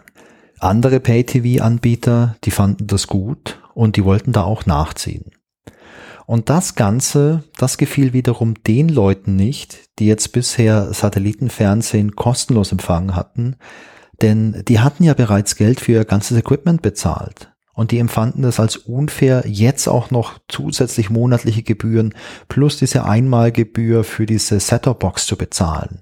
Andere 0.60 0.98
Pay-TV-Anbieter, 0.98 2.36
die 2.44 2.50
fanden 2.50 2.88
das 2.88 3.06
gut 3.06 3.60
und 3.74 3.96
die 3.96 4.04
wollten 4.04 4.32
da 4.32 4.42
auch 4.42 4.66
nachziehen. 4.66 5.30
Und 6.28 6.50
das 6.50 6.74
Ganze, 6.74 7.42
das 7.56 7.78
gefiel 7.78 8.12
wiederum 8.12 8.62
den 8.62 8.90
Leuten 8.90 9.34
nicht, 9.34 9.88
die 9.98 10.06
jetzt 10.06 10.30
bisher 10.32 10.92
Satellitenfernsehen 10.92 12.16
kostenlos 12.16 12.70
empfangen 12.70 13.16
hatten, 13.16 13.56
denn 14.20 14.62
die 14.68 14.80
hatten 14.80 15.04
ja 15.04 15.14
bereits 15.14 15.56
Geld 15.56 15.80
für 15.80 15.92
ihr 15.92 16.04
ganzes 16.04 16.36
Equipment 16.36 16.82
bezahlt. 16.82 17.50
Und 17.72 17.92
die 17.92 17.98
empfanden 17.98 18.42
das 18.42 18.60
als 18.60 18.76
unfair, 18.76 19.44
jetzt 19.46 19.88
auch 19.88 20.10
noch 20.10 20.38
zusätzlich 20.48 21.08
monatliche 21.08 21.62
Gebühren 21.62 22.12
plus 22.50 22.76
diese 22.76 23.06
Einmalgebühr 23.06 24.04
für 24.04 24.26
diese 24.26 24.60
Set-Top-Box 24.60 25.26
zu 25.26 25.38
bezahlen. 25.38 26.00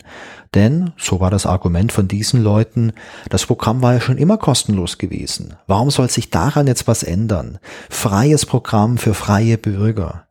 Denn, 0.56 0.92
so 0.96 1.20
war 1.20 1.30
das 1.30 1.44
Argument 1.44 1.92
von 1.92 2.08
diesen 2.08 2.42
Leuten, 2.42 2.94
das 3.28 3.44
Programm 3.44 3.82
war 3.82 3.92
ja 3.92 4.00
schon 4.00 4.16
immer 4.16 4.38
kostenlos 4.38 4.96
gewesen. 4.96 5.54
Warum 5.66 5.90
soll 5.90 6.08
sich 6.08 6.30
daran 6.30 6.66
jetzt 6.66 6.88
was 6.88 7.02
ändern? 7.02 7.58
Freies 7.90 8.46
Programm 8.46 8.96
für 8.96 9.12
freie 9.12 9.58
Bürger. 9.58 10.25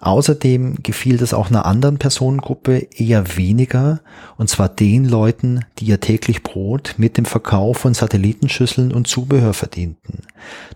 Außerdem 0.00 0.76
gefiel 0.82 1.18
das 1.18 1.34
auch 1.34 1.50
einer 1.50 1.66
anderen 1.66 1.98
Personengruppe 1.98 2.88
eher 2.94 3.36
weniger, 3.36 4.00
und 4.38 4.48
zwar 4.48 4.70
den 4.70 5.04
Leuten, 5.04 5.66
die 5.78 5.84
ihr 5.84 6.00
täglich 6.00 6.42
Brot 6.42 6.94
mit 6.96 7.18
dem 7.18 7.26
Verkauf 7.26 7.78
von 7.78 7.92
Satellitenschüsseln 7.92 8.92
und 8.92 9.08
Zubehör 9.08 9.52
verdienten. 9.52 10.22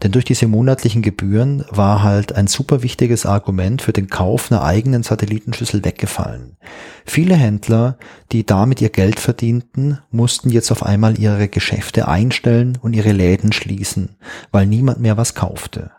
Denn 0.03 0.13
durch 0.13 0.27
diese 0.27 0.47
monatlichen 0.47 1.01
Gebühren 1.01 1.65
war 1.71 2.03
halt 2.03 2.35
ein 2.35 2.49
super 2.49 2.83
wichtiges 2.83 3.25
Argument 3.25 3.81
für 3.81 3.95
den 3.95 4.09
Kauf 4.09 4.53
einer 4.53 4.63
eigenen 4.63 5.03
Satellitenschüssel 5.03 5.83
weggefallen. 5.83 6.59
Viele 7.07 7.35
Händler, 7.35 7.97
die 8.31 8.45
damit 8.45 8.83
ihr 8.83 8.91
Geld 8.91 9.21
verdienten, 9.21 10.01
mussten 10.11 10.51
jetzt 10.51 10.71
auf 10.71 10.83
einmal 10.83 11.19
ihre 11.19 11.49
Geschäfte 11.49 12.09
einstellen 12.09 12.77
und 12.83 12.95
ihre 12.95 13.13
Läden 13.13 13.53
schließen, 13.53 14.17
weil 14.53 14.67
niemand 14.67 15.01
mehr 15.01 15.17
was 15.17 15.35
kaufte. 15.35 15.93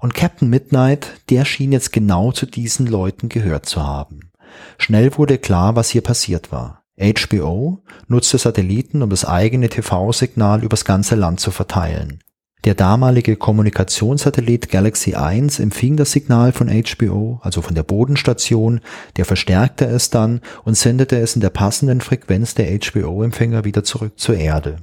Und 0.00 0.14
Captain 0.14 0.48
Midnight, 0.48 1.20
der 1.28 1.44
schien 1.44 1.72
jetzt 1.72 1.92
genau 1.92 2.32
zu 2.32 2.46
diesen 2.46 2.86
Leuten 2.86 3.28
gehört 3.28 3.66
zu 3.66 3.82
haben. 3.82 4.30
Schnell 4.78 5.16
wurde 5.16 5.38
klar, 5.38 5.76
was 5.76 5.90
hier 5.90 6.00
passiert 6.00 6.50
war. 6.50 6.82
HBO 6.98 7.82
nutzte 8.08 8.38
Satelliten, 8.38 9.02
um 9.02 9.10
das 9.10 9.24
eigene 9.24 9.68
TV-Signal 9.68 10.64
übers 10.64 10.84
ganze 10.84 11.14
Land 11.14 11.40
zu 11.40 11.50
verteilen. 11.50 12.20
Der 12.64 12.74
damalige 12.74 13.36
Kommunikationssatellit 13.36 14.68
Galaxy 14.68 15.14
1 15.14 15.60
empfing 15.60 15.96
das 15.96 16.12
Signal 16.12 16.52
von 16.52 16.68
HBO, 16.68 17.40
also 17.42 17.62
von 17.62 17.74
der 17.74 17.84
Bodenstation, 17.84 18.80
der 19.16 19.24
verstärkte 19.24 19.86
es 19.86 20.10
dann 20.10 20.42
und 20.64 20.76
sendete 20.76 21.18
es 21.18 21.34
in 21.34 21.40
der 21.40 21.48
passenden 21.48 22.02
Frequenz 22.02 22.54
der 22.54 22.66
HBO-Empfänger 22.78 23.64
wieder 23.64 23.82
zurück 23.82 24.18
zur 24.18 24.36
Erde. 24.36 24.76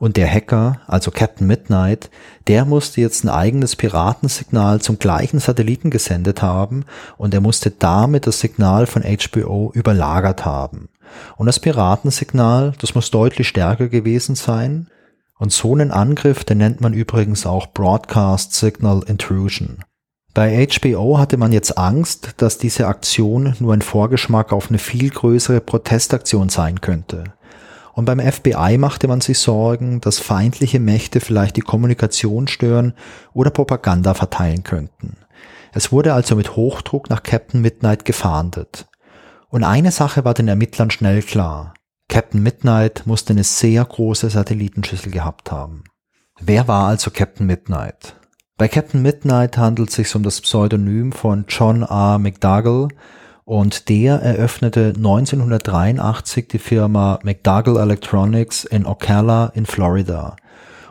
Und 0.00 0.16
der 0.16 0.32
Hacker, 0.32 0.80
also 0.86 1.10
Captain 1.10 1.46
Midnight, 1.46 2.08
der 2.46 2.64
musste 2.64 3.02
jetzt 3.02 3.22
ein 3.22 3.28
eigenes 3.28 3.76
Piratensignal 3.76 4.80
zum 4.80 4.98
gleichen 4.98 5.40
Satelliten 5.40 5.90
gesendet 5.90 6.40
haben 6.40 6.86
und 7.18 7.34
er 7.34 7.42
musste 7.42 7.70
damit 7.70 8.26
das 8.26 8.40
Signal 8.40 8.86
von 8.86 9.02
HBO 9.02 9.70
überlagert 9.74 10.46
haben. 10.46 10.88
Und 11.36 11.48
das 11.48 11.60
Piratensignal, 11.60 12.72
das 12.80 12.94
muss 12.94 13.10
deutlich 13.10 13.48
stärker 13.48 13.88
gewesen 13.88 14.36
sein. 14.36 14.88
Und 15.38 15.52
so 15.52 15.74
einen 15.74 15.90
Angriff, 15.90 16.44
den 16.44 16.58
nennt 16.58 16.80
man 16.80 16.94
übrigens 16.94 17.44
auch 17.44 17.66
Broadcast 17.66 18.54
Signal 18.54 19.02
Intrusion. 19.06 19.84
Bei 20.32 20.66
HBO 20.66 21.18
hatte 21.18 21.36
man 21.36 21.52
jetzt 21.52 21.76
Angst, 21.76 22.36
dass 22.38 22.56
diese 22.56 22.86
Aktion 22.86 23.54
nur 23.58 23.74
ein 23.74 23.82
Vorgeschmack 23.82 24.54
auf 24.54 24.70
eine 24.70 24.78
viel 24.78 25.10
größere 25.10 25.60
Protestaktion 25.60 26.48
sein 26.48 26.80
könnte. 26.80 27.34
Und 28.00 28.06
beim 28.06 28.18
FBI 28.18 28.78
machte 28.78 29.08
man 29.08 29.20
sich 29.20 29.38
Sorgen, 29.38 30.00
dass 30.00 30.20
feindliche 30.20 30.80
Mächte 30.80 31.20
vielleicht 31.20 31.58
die 31.58 31.60
Kommunikation 31.60 32.48
stören 32.48 32.94
oder 33.34 33.50
Propaganda 33.50 34.14
verteilen 34.14 34.62
könnten. 34.62 35.18
Es 35.74 35.92
wurde 35.92 36.14
also 36.14 36.34
mit 36.34 36.56
Hochdruck 36.56 37.10
nach 37.10 37.22
Captain 37.22 37.60
Midnight 37.60 38.06
gefahndet. 38.06 38.88
Und 39.50 39.64
eine 39.64 39.90
Sache 39.90 40.24
war 40.24 40.32
den 40.32 40.48
Ermittlern 40.48 40.90
schnell 40.90 41.20
klar. 41.20 41.74
Captain 42.08 42.42
Midnight 42.42 43.02
musste 43.04 43.34
eine 43.34 43.44
sehr 43.44 43.84
große 43.84 44.30
Satellitenschüssel 44.30 45.12
gehabt 45.12 45.52
haben. 45.52 45.84
Wer 46.40 46.68
war 46.68 46.88
also 46.88 47.10
Captain 47.10 47.46
Midnight? 47.46 48.16
Bei 48.56 48.68
Captain 48.68 49.02
Midnight 49.02 49.58
handelt 49.58 49.90
es 49.90 49.96
sich 49.96 50.14
um 50.16 50.22
das 50.22 50.40
Pseudonym 50.40 51.12
von 51.12 51.44
John 51.48 51.82
R. 51.82 52.18
McDougall, 52.18 52.88
und 53.50 53.88
der 53.88 54.22
eröffnete 54.22 54.92
1983 54.96 56.46
die 56.46 56.60
Firma 56.60 57.18
McDougall 57.24 57.78
Electronics 57.78 58.62
in 58.62 58.86
Ocala 58.86 59.46
in 59.56 59.66
Florida. 59.66 60.36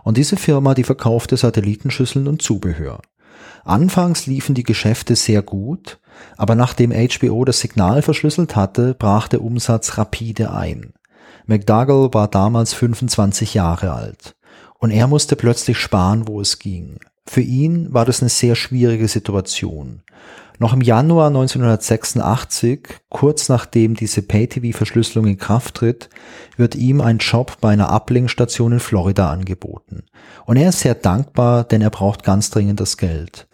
Und 0.04 0.18
diese 0.18 0.36
Firma, 0.36 0.74
die 0.74 0.84
verkaufte 0.84 1.38
Satellitenschüsseln 1.38 2.28
und 2.28 2.42
Zubehör. 2.42 3.00
Anfangs 3.63 4.25
liefen 4.25 4.56
die 4.56 4.63
Geschäfte 4.63 5.16
sehr 5.16 5.42
gut, 5.42 6.00
aber 6.36 6.56
nachdem 6.56 6.92
HBO 6.92 7.46
das 7.46 7.62
Signal 7.62 8.01
verschlüsselt 8.01 8.58
hatte, 8.58 8.94
brach 8.94 9.30
der 9.30 9.42
Umsatz 9.42 9.98
rapide 9.98 10.51
ein. 10.51 10.92
McDougall 11.46 12.13
war 12.13 12.28
damals 12.28 12.74
25 12.74 13.54
Jahre 13.54 13.94
alt 13.94 14.36
und 14.80 14.92
er 14.92 15.08
musste 15.08 15.38
plötzlich 15.38 15.78
sparen, 15.78 16.28
wo 16.28 16.42
es 16.42 16.60
ging. 16.60 17.00
Für 17.25 17.42
ihn 17.42 17.94
war 17.94 18.04
das 18.04 18.22
eine 18.22 18.30
sehr 18.30 18.56
schwierige 18.56 19.08
Situation. 19.08 20.01
Noch 20.62 20.74
im 20.74 20.82
Januar 20.82 21.28
1986, 21.28 22.82
kurz 23.10 23.48
nachdem 23.48 23.96
diese 23.96 24.22
Pay-TV-Verschlüsselung 24.22 25.25
in 25.25 25.38
Kraft 25.38 25.75
tritt, 25.75 26.10
wird 26.58 26.75
ihm 26.75 27.00
ein 27.00 27.20
Job 27.20 27.58
bei 27.62 27.70
einer 27.70 27.94
Uplink-Station 27.94 28.74
in 28.74 28.80
Florida 28.82 29.32
angeboten. 29.32 30.04
Und 30.46 30.58
er 30.58 30.70
ist 30.70 30.82
sehr 30.82 30.96
dankbar, 30.96 31.63
denn 31.63 31.82
er 31.82 31.89
braucht 31.89 32.24
ganz 32.24 32.50
dringend 32.50 32.82
das 32.82 32.98
Geld. 32.98 33.48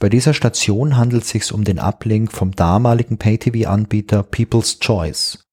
Bei 0.00 0.08
dieser 0.08 0.34
Station 0.34 0.96
handelt 0.96 1.22
es 1.22 1.28
sich 1.28 1.52
um 1.52 1.62
den 1.62 1.78
Uplink 1.78 2.32
vom 2.32 2.50
damaligen 2.50 3.16
Pay-TV-Anbieter 3.16 4.24
People's 4.24 4.80
Choice. 4.80 5.49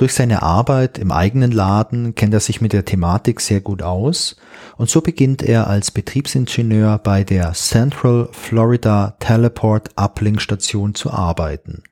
Durch 0.00 0.14
seine 0.14 0.40
Arbeit 0.40 0.96
im 0.96 1.12
eigenen 1.12 1.52
Laden 1.52 2.14
kennt 2.14 2.32
er 2.32 2.40
sich 2.40 2.62
mit 2.62 2.72
der 2.72 2.86
Thematik 2.86 3.38
sehr 3.38 3.60
gut 3.60 3.82
aus 3.82 4.36
und 4.78 4.88
so 4.88 5.02
beginnt 5.02 5.42
er 5.42 5.66
als 5.66 5.90
Betriebsingenieur 5.90 6.96
bei 6.96 7.22
der 7.22 7.52
Central 7.52 8.30
Florida 8.32 9.14
Teleport 9.20 9.90
Uplink 9.96 10.40
Station 10.40 10.94
zu 10.94 11.10
arbeiten. 11.10 11.82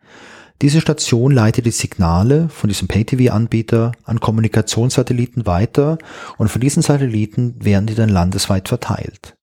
Diese 0.62 0.80
Station 0.80 1.32
leitet 1.32 1.66
die 1.66 1.70
Signale 1.70 2.48
von 2.48 2.68
diesem 2.68 2.88
Pay-TV-Anbieter 2.88 3.92
an 4.04 4.20
Kommunikationssatelliten 4.20 5.44
weiter 5.44 5.98
und 6.38 6.48
von 6.48 6.62
diesen 6.62 6.82
Satelliten 6.82 7.62
werden 7.62 7.84
die 7.84 7.94
dann 7.94 8.08
landesweit 8.08 8.68
verteilt. 8.70 9.34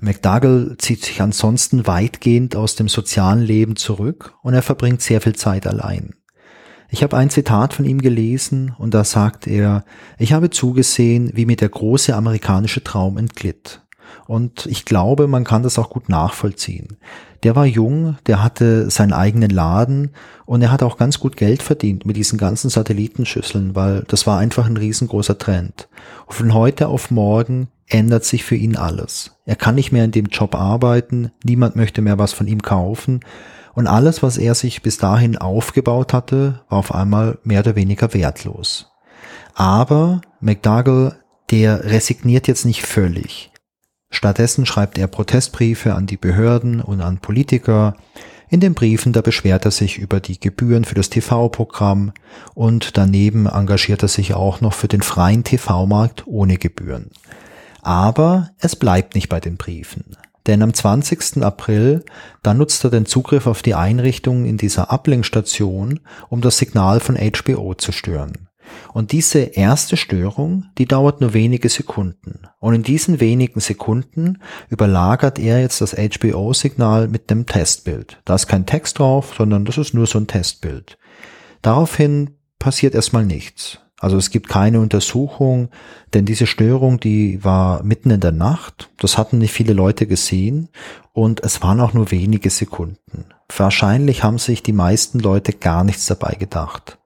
McDougall 0.00 0.76
zieht 0.78 1.04
sich 1.04 1.20
ansonsten 1.20 1.86
weitgehend 1.86 2.56
aus 2.56 2.74
dem 2.74 2.88
sozialen 2.88 3.42
Leben 3.42 3.76
zurück 3.76 4.32
und 4.42 4.54
er 4.54 4.62
verbringt 4.62 5.02
sehr 5.02 5.20
viel 5.20 5.34
Zeit 5.34 5.66
allein. 5.66 6.14
Ich 6.88 7.02
habe 7.02 7.16
ein 7.16 7.30
Zitat 7.30 7.74
von 7.74 7.84
ihm 7.84 8.00
gelesen 8.00 8.74
und 8.78 8.94
da 8.94 9.04
sagt 9.04 9.46
er, 9.46 9.84
ich 10.18 10.32
habe 10.32 10.50
zugesehen, 10.50 11.30
wie 11.34 11.46
mir 11.46 11.56
der 11.56 11.68
große 11.68 12.14
amerikanische 12.14 12.84
Traum 12.84 13.18
entglitt. 13.18 13.80
Und 14.26 14.66
ich 14.66 14.84
glaube, 14.84 15.26
man 15.26 15.44
kann 15.44 15.62
das 15.62 15.78
auch 15.78 15.90
gut 15.90 16.08
nachvollziehen. 16.08 16.96
Der 17.42 17.56
war 17.56 17.66
jung, 17.66 18.16
der 18.26 18.42
hatte 18.42 18.90
seinen 18.90 19.12
eigenen 19.12 19.50
Laden 19.50 20.10
und 20.46 20.62
er 20.62 20.70
hat 20.70 20.82
auch 20.82 20.96
ganz 20.96 21.20
gut 21.20 21.36
Geld 21.36 21.62
verdient 21.62 22.06
mit 22.06 22.16
diesen 22.16 22.38
ganzen 22.38 22.70
Satellitenschüsseln, 22.70 23.74
weil 23.74 24.04
das 24.08 24.26
war 24.26 24.38
einfach 24.38 24.66
ein 24.66 24.78
riesengroßer 24.78 25.36
Trend. 25.36 25.88
Und 26.26 26.34
von 26.34 26.54
heute 26.54 26.88
auf 26.88 27.10
morgen 27.10 27.68
ändert 27.88 28.24
sich 28.24 28.44
für 28.44 28.56
ihn 28.56 28.76
alles. 28.76 29.36
Er 29.44 29.56
kann 29.56 29.74
nicht 29.74 29.92
mehr 29.92 30.04
in 30.04 30.12
dem 30.12 30.26
Job 30.26 30.54
arbeiten, 30.54 31.30
niemand 31.44 31.76
möchte 31.76 32.00
mehr 32.00 32.18
was 32.18 32.32
von 32.32 32.46
ihm 32.46 32.62
kaufen 32.62 33.20
und 33.74 33.86
alles, 33.86 34.22
was 34.22 34.38
er 34.38 34.54
sich 34.54 34.82
bis 34.82 34.98
dahin 34.98 35.36
aufgebaut 35.36 36.12
hatte, 36.12 36.60
war 36.68 36.78
auf 36.78 36.94
einmal 36.94 37.38
mehr 37.42 37.60
oder 37.60 37.76
weniger 37.76 38.14
wertlos. 38.14 38.92
Aber 39.54 40.20
McDougall, 40.40 41.16
der 41.50 41.84
resigniert 41.84 42.48
jetzt 42.48 42.64
nicht 42.64 42.82
völlig. 42.82 43.50
Stattdessen 44.10 44.64
schreibt 44.64 44.96
er 44.96 45.08
Protestbriefe 45.08 45.94
an 45.94 46.06
die 46.06 46.16
Behörden 46.16 46.80
und 46.80 47.00
an 47.00 47.18
Politiker. 47.18 47.96
In 48.48 48.60
den 48.60 48.74
Briefen, 48.74 49.12
da 49.12 49.20
beschwert 49.20 49.64
er 49.64 49.72
sich 49.72 49.98
über 49.98 50.20
die 50.20 50.38
Gebühren 50.38 50.84
für 50.84 50.94
das 50.94 51.10
TV-Programm 51.10 52.12
und 52.54 52.96
daneben 52.96 53.46
engagiert 53.46 54.02
er 54.02 54.08
sich 54.08 54.34
auch 54.34 54.60
noch 54.60 54.72
für 54.72 54.86
den 54.86 55.02
freien 55.02 55.42
TV-Markt 55.42 56.26
ohne 56.26 56.58
Gebühren. 56.58 57.10
Aber 57.82 58.50
es 58.58 58.76
bleibt 58.76 59.14
nicht 59.16 59.28
bei 59.28 59.40
den 59.40 59.56
Briefen. 59.56 60.16
Denn 60.46 60.62
am 60.62 60.74
20. 60.74 61.42
April, 61.42 62.04
da 62.42 62.52
nutzt 62.52 62.84
er 62.84 62.90
den 62.90 63.06
Zugriff 63.06 63.46
auf 63.46 63.62
die 63.62 63.74
Einrichtung 63.74 64.44
in 64.44 64.58
dieser 64.58 64.90
Ablenkstation, 64.90 66.00
um 66.28 66.40
das 66.40 66.58
Signal 66.58 67.00
von 67.00 67.16
HBO 67.16 67.74
zu 67.74 67.92
stören. 67.92 68.48
Und 68.92 69.12
diese 69.12 69.40
erste 69.40 69.96
Störung, 69.96 70.66
die 70.78 70.86
dauert 70.86 71.20
nur 71.20 71.34
wenige 71.34 71.68
Sekunden. 71.68 72.48
Und 72.60 72.74
in 72.74 72.82
diesen 72.82 73.20
wenigen 73.20 73.60
Sekunden 73.60 74.38
überlagert 74.68 75.38
er 75.38 75.60
jetzt 75.60 75.80
das 75.80 75.94
HBO-Signal 75.94 77.08
mit 77.08 77.30
dem 77.30 77.46
Testbild. 77.46 78.20
Da 78.24 78.34
ist 78.34 78.46
kein 78.46 78.66
Text 78.66 78.98
drauf, 78.98 79.34
sondern 79.36 79.64
das 79.64 79.78
ist 79.78 79.94
nur 79.94 80.06
so 80.06 80.18
ein 80.18 80.26
Testbild. 80.26 80.98
Daraufhin 81.62 82.38
passiert 82.58 82.94
erstmal 82.94 83.24
nichts. 83.24 83.80
Also 84.04 84.18
es 84.18 84.28
gibt 84.28 84.50
keine 84.50 84.80
Untersuchung, 84.80 85.70
denn 86.12 86.26
diese 86.26 86.46
Störung, 86.46 87.00
die 87.00 87.42
war 87.42 87.82
mitten 87.84 88.10
in 88.10 88.20
der 88.20 88.32
Nacht. 88.32 88.90
Das 88.98 89.16
hatten 89.16 89.38
nicht 89.38 89.54
viele 89.54 89.72
Leute 89.72 90.06
gesehen 90.06 90.68
und 91.14 91.42
es 91.42 91.62
waren 91.62 91.80
auch 91.80 91.94
nur 91.94 92.10
wenige 92.10 92.50
Sekunden. 92.50 93.24
Wahrscheinlich 93.56 94.22
haben 94.22 94.36
sich 94.36 94.62
die 94.62 94.74
meisten 94.74 95.20
Leute 95.20 95.54
gar 95.54 95.84
nichts 95.84 96.04
dabei 96.04 96.34
gedacht. 96.38 96.98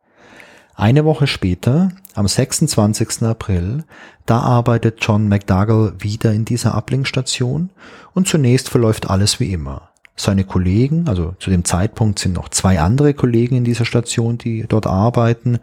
Eine 0.74 1.04
Woche 1.04 1.28
später, 1.28 1.92
am 2.14 2.26
26. 2.26 3.22
April, 3.22 3.84
da 4.26 4.40
arbeitet 4.40 4.98
John 5.00 5.28
McDougall 5.28 5.92
wieder 6.00 6.32
in 6.32 6.44
dieser 6.44 6.74
Ablinkstation 6.74 7.70
und 8.12 8.26
zunächst 8.26 8.70
verläuft 8.70 9.08
alles 9.08 9.38
wie 9.38 9.52
immer. 9.52 9.90
Seine 10.16 10.42
Kollegen, 10.42 11.06
also 11.06 11.36
zu 11.38 11.50
dem 11.50 11.64
Zeitpunkt 11.64 12.18
sind 12.18 12.32
noch 12.32 12.48
zwei 12.48 12.80
andere 12.80 13.14
Kollegen 13.14 13.54
in 13.54 13.62
dieser 13.62 13.84
Station, 13.84 14.36
die 14.36 14.64
dort 14.68 14.88
arbeiten, 14.88 15.60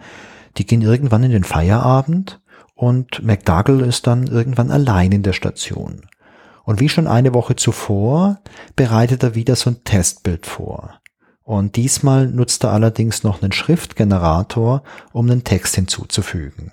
die 0.57 0.65
gehen 0.65 0.81
irgendwann 0.81 1.23
in 1.23 1.31
den 1.31 1.43
Feierabend 1.43 2.41
und 2.75 3.23
McDougall 3.23 3.81
ist 3.81 4.07
dann 4.07 4.27
irgendwann 4.27 4.71
allein 4.71 5.11
in 5.11 5.23
der 5.23 5.33
Station. 5.33 6.01
Und 6.63 6.79
wie 6.79 6.89
schon 6.89 7.07
eine 7.07 7.33
Woche 7.33 7.55
zuvor 7.55 8.39
bereitet 8.75 9.23
er 9.23 9.35
wieder 9.35 9.55
so 9.55 9.69
ein 9.69 9.83
Testbild 9.83 10.45
vor. 10.45 10.99
Und 11.43 11.75
diesmal 11.75 12.27
nutzt 12.27 12.63
er 12.63 12.71
allerdings 12.71 13.23
noch 13.23 13.41
einen 13.41 13.51
Schriftgenerator, 13.51 14.81
um 15.13 15.29
einen 15.29 15.43
Text 15.43 15.75
hinzuzufügen. 15.75 16.71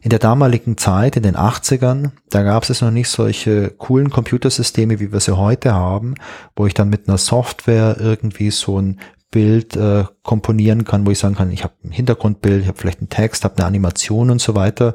In 0.00 0.10
der 0.10 0.18
damaligen 0.20 0.76
Zeit, 0.76 1.16
in 1.16 1.22
den 1.24 1.34
80ern, 1.34 2.10
da 2.30 2.42
gab 2.42 2.68
es 2.68 2.80
noch 2.80 2.90
nicht 2.90 3.08
solche 3.08 3.70
coolen 3.70 4.10
Computersysteme, 4.10 5.00
wie 5.00 5.12
wir 5.12 5.18
sie 5.18 5.36
heute 5.36 5.72
haben, 5.72 6.14
wo 6.54 6.66
ich 6.66 6.74
dann 6.74 6.90
mit 6.90 7.08
einer 7.08 7.18
Software 7.18 7.96
irgendwie 7.98 8.50
so 8.50 8.78
ein 8.78 9.00
Bild 9.34 9.74
äh, 9.74 10.04
komponieren 10.22 10.84
kann, 10.84 11.04
wo 11.04 11.10
ich 11.10 11.18
sagen 11.18 11.34
kann, 11.34 11.50
ich 11.50 11.64
habe 11.64 11.74
ein 11.82 11.90
Hintergrundbild, 11.90 12.62
ich 12.62 12.68
habe 12.68 12.78
vielleicht 12.78 13.00
einen 13.00 13.08
Text, 13.08 13.42
habe 13.42 13.56
eine 13.56 13.66
Animation 13.66 14.30
und 14.30 14.40
so 14.40 14.54
weiter. 14.54 14.94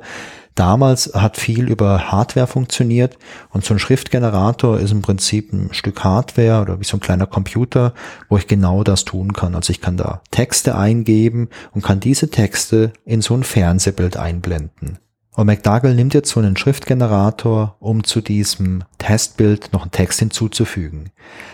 Damals 0.55 1.11
hat 1.13 1.35
viel 1.35 1.67
über 1.67 2.09
Hardware 2.09 2.47
funktioniert 2.47 3.17
und 3.49 3.65
so 3.65 3.73
ein 3.73 3.79
Schriftgenerator 3.79 4.79
ist 4.79 4.93
im 4.93 5.01
Prinzip 5.01 5.51
ein 5.51 5.73
Stück 5.73 6.05
Hardware 6.05 6.61
oder 6.61 6.79
wie 6.79 6.85
so 6.85 6.95
ein 6.95 7.01
kleiner 7.01 7.27
Computer, 7.27 7.93
wo 8.29 8.37
ich 8.37 8.47
genau 8.47 8.85
das 8.85 9.03
tun 9.03 9.33
kann. 9.33 9.55
Also 9.55 9.71
ich 9.71 9.81
kann 9.81 9.97
da 9.97 10.21
Texte 10.31 10.77
eingeben 10.77 11.49
und 11.73 11.83
kann 11.83 11.99
diese 11.99 12.29
Texte 12.29 12.93
in 13.03 13.19
so 13.19 13.33
ein 13.33 13.43
Fernsehbild 13.43 14.15
einblenden. 14.15 14.99
Und 15.35 15.47
McDougall 15.47 15.95
nimmt 15.95 16.13
jetzt 16.13 16.29
so 16.29 16.39
einen 16.39 16.55
Schriftgenerator, 16.55 17.75
um 17.81 18.05
zu 18.05 18.21
diesem 18.21 18.85
Testbild 18.99 19.73
noch 19.73 19.81
einen 19.81 19.91
Text 19.91 20.19
hinzuzufügen. 20.19 21.09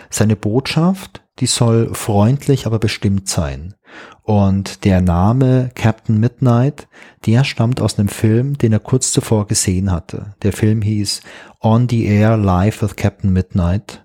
Seine 0.08 0.36
Botschaft 0.36 1.25
die 1.38 1.46
soll 1.46 1.94
freundlich, 1.94 2.66
aber 2.66 2.78
bestimmt 2.78 3.28
sein. 3.28 3.74
Und 4.22 4.84
der 4.84 5.00
Name 5.00 5.70
Captain 5.74 6.18
Midnight, 6.18 6.88
der 7.26 7.44
stammt 7.44 7.80
aus 7.80 7.98
einem 7.98 8.08
Film, 8.08 8.58
den 8.58 8.72
er 8.72 8.80
kurz 8.80 9.12
zuvor 9.12 9.46
gesehen 9.46 9.92
hatte. 9.92 10.34
Der 10.42 10.52
Film 10.52 10.82
hieß 10.82 11.20
On 11.62 11.88
the 11.88 12.06
Air 12.06 12.36
Live 12.36 12.82
with 12.82 12.96
Captain 12.96 13.32
Midnight. 13.32 14.04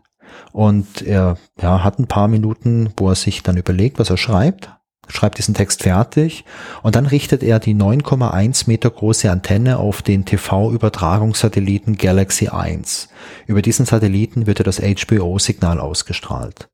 Und 0.52 1.02
er 1.02 1.38
ja, 1.62 1.84
hat 1.84 2.00
ein 2.00 2.08
paar 2.08 2.28
Minuten, 2.28 2.94
wo 2.98 3.10
er 3.10 3.16
sich 3.16 3.44
dann 3.44 3.58
überlegt, 3.58 4.00
was 4.00 4.10
er 4.10 4.18
schreibt, 4.18 4.70
schreibt 5.08 5.38
diesen 5.38 5.54
Text 5.54 5.84
fertig 5.84 6.46
und 6.84 6.96
dann 6.96 7.06
richtet 7.06 7.44
er 7.44 7.60
die 7.60 7.76
9,1 7.76 8.68
Meter 8.68 8.90
große 8.90 9.30
Antenne 9.30 9.78
auf 9.78 10.02
den 10.02 10.26
TV-Übertragungssatelliten 10.26 11.98
Galaxy 11.98 12.48
1. 12.48 13.10
Über 13.48 13.62
diesen 13.62 13.86
Satelliten 13.86 14.48
wird 14.48 14.60
er 14.60 14.66
das 14.66 14.80
HBO-Signal 14.80 15.80
ausgestrahlt. 15.80 16.71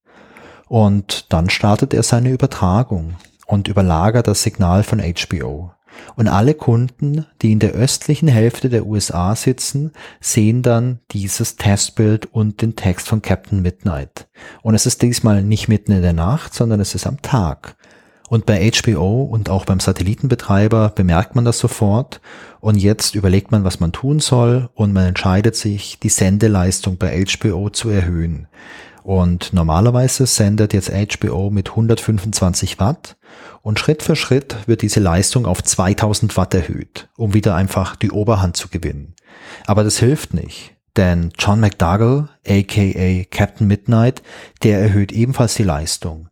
Und 0.67 1.31
dann 1.33 1.50
startet 1.50 1.93
er 1.93 2.03
seine 2.03 2.29
Übertragung 2.29 3.15
und 3.45 3.67
überlagert 3.67 4.27
das 4.27 4.43
Signal 4.43 4.83
von 4.83 5.00
HBO. 5.00 5.71
Und 6.15 6.27
alle 6.27 6.53
Kunden, 6.53 7.25
die 7.41 7.51
in 7.51 7.59
der 7.59 7.71
östlichen 7.71 8.27
Hälfte 8.27 8.69
der 8.69 8.86
USA 8.86 9.36
sitzen, 9.36 9.91
sehen 10.19 10.62
dann 10.62 10.99
dieses 11.12 11.56
Testbild 11.56 12.27
und 12.34 12.62
den 12.62 12.75
Text 12.75 13.08
von 13.08 13.21
Captain 13.21 13.62
Midnight. 13.62 14.27
Und 14.62 14.75
es 14.75 14.86
ist 14.86 15.01
diesmal 15.01 15.41
nicht 15.41 15.67
mitten 15.67 15.91
in 15.91 16.01
der 16.01 16.13
Nacht, 16.13 16.53
sondern 16.53 16.80
es 16.80 16.95
ist 16.95 17.08
am 17.08 17.21
Tag. 17.21 17.75
Und 18.30 18.45
bei 18.45 18.69
HBO 18.71 19.23
und 19.23 19.49
auch 19.49 19.65
beim 19.65 19.80
Satellitenbetreiber 19.80 20.89
bemerkt 20.89 21.36
man 21.36 21.45
das 21.45 21.60
sofort. 21.60 22.19
Und 22.60 22.75
jetzt 22.75 23.15
überlegt 23.15 23.51
man, 23.51 23.63
was 23.63 23.80
man 23.80 23.93
tun 23.93 24.19
soll. 24.19 24.69
Und 24.73 24.91
man 24.91 25.06
entscheidet 25.06 25.56
sich, 25.56 25.97
die 25.99 26.10
Sendeleistung 26.10 26.97
bei 26.97 27.23
HBO 27.25 27.69
zu 27.69 27.89
erhöhen. 27.89 28.47
Und 29.08 29.54
normalerweise 29.54 30.26
sendet 30.26 30.74
jetzt 30.74 30.91
HBO 30.91 31.50
mit 31.50 31.70
125 31.70 32.78
Watt 32.78 33.15
und 33.62 33.80
Schritt 33.80 34.04
für 34.04 34.17
Schritt 34.17 34.58
wird 34.65 34.82
diese 34.82 35.00
Leistung 35.00 35.46
auf 35.46 35.63
2000 35.63 36.36
Watt 36.36 36.54
erhöht, 36.54 37.08
um 37.15 37.34
wieder 37.34 37.56
einfach 37.56 37.96
die 37.96 38.12
Oberhand 38.12 38.58
zu 38.58 38.67
gewinnen. 38.67 39.15
Aber 39.65 39.86
das 39.86 39.98
hilft 39.98 40.34
nicht, 40.34 40.76
denn 40.98 41.32
John 41.39 41.62
McDougall, 41.62 42.28
aka 42.46 43.24
Captain 43.32 43.65
Midnight, 43.65 44.24
der 44.63 44.82
erhöht 44.82 45.13
ebenfalls 45.13 45.54
die 45.54 45.63
Leistung. 45.63 46.28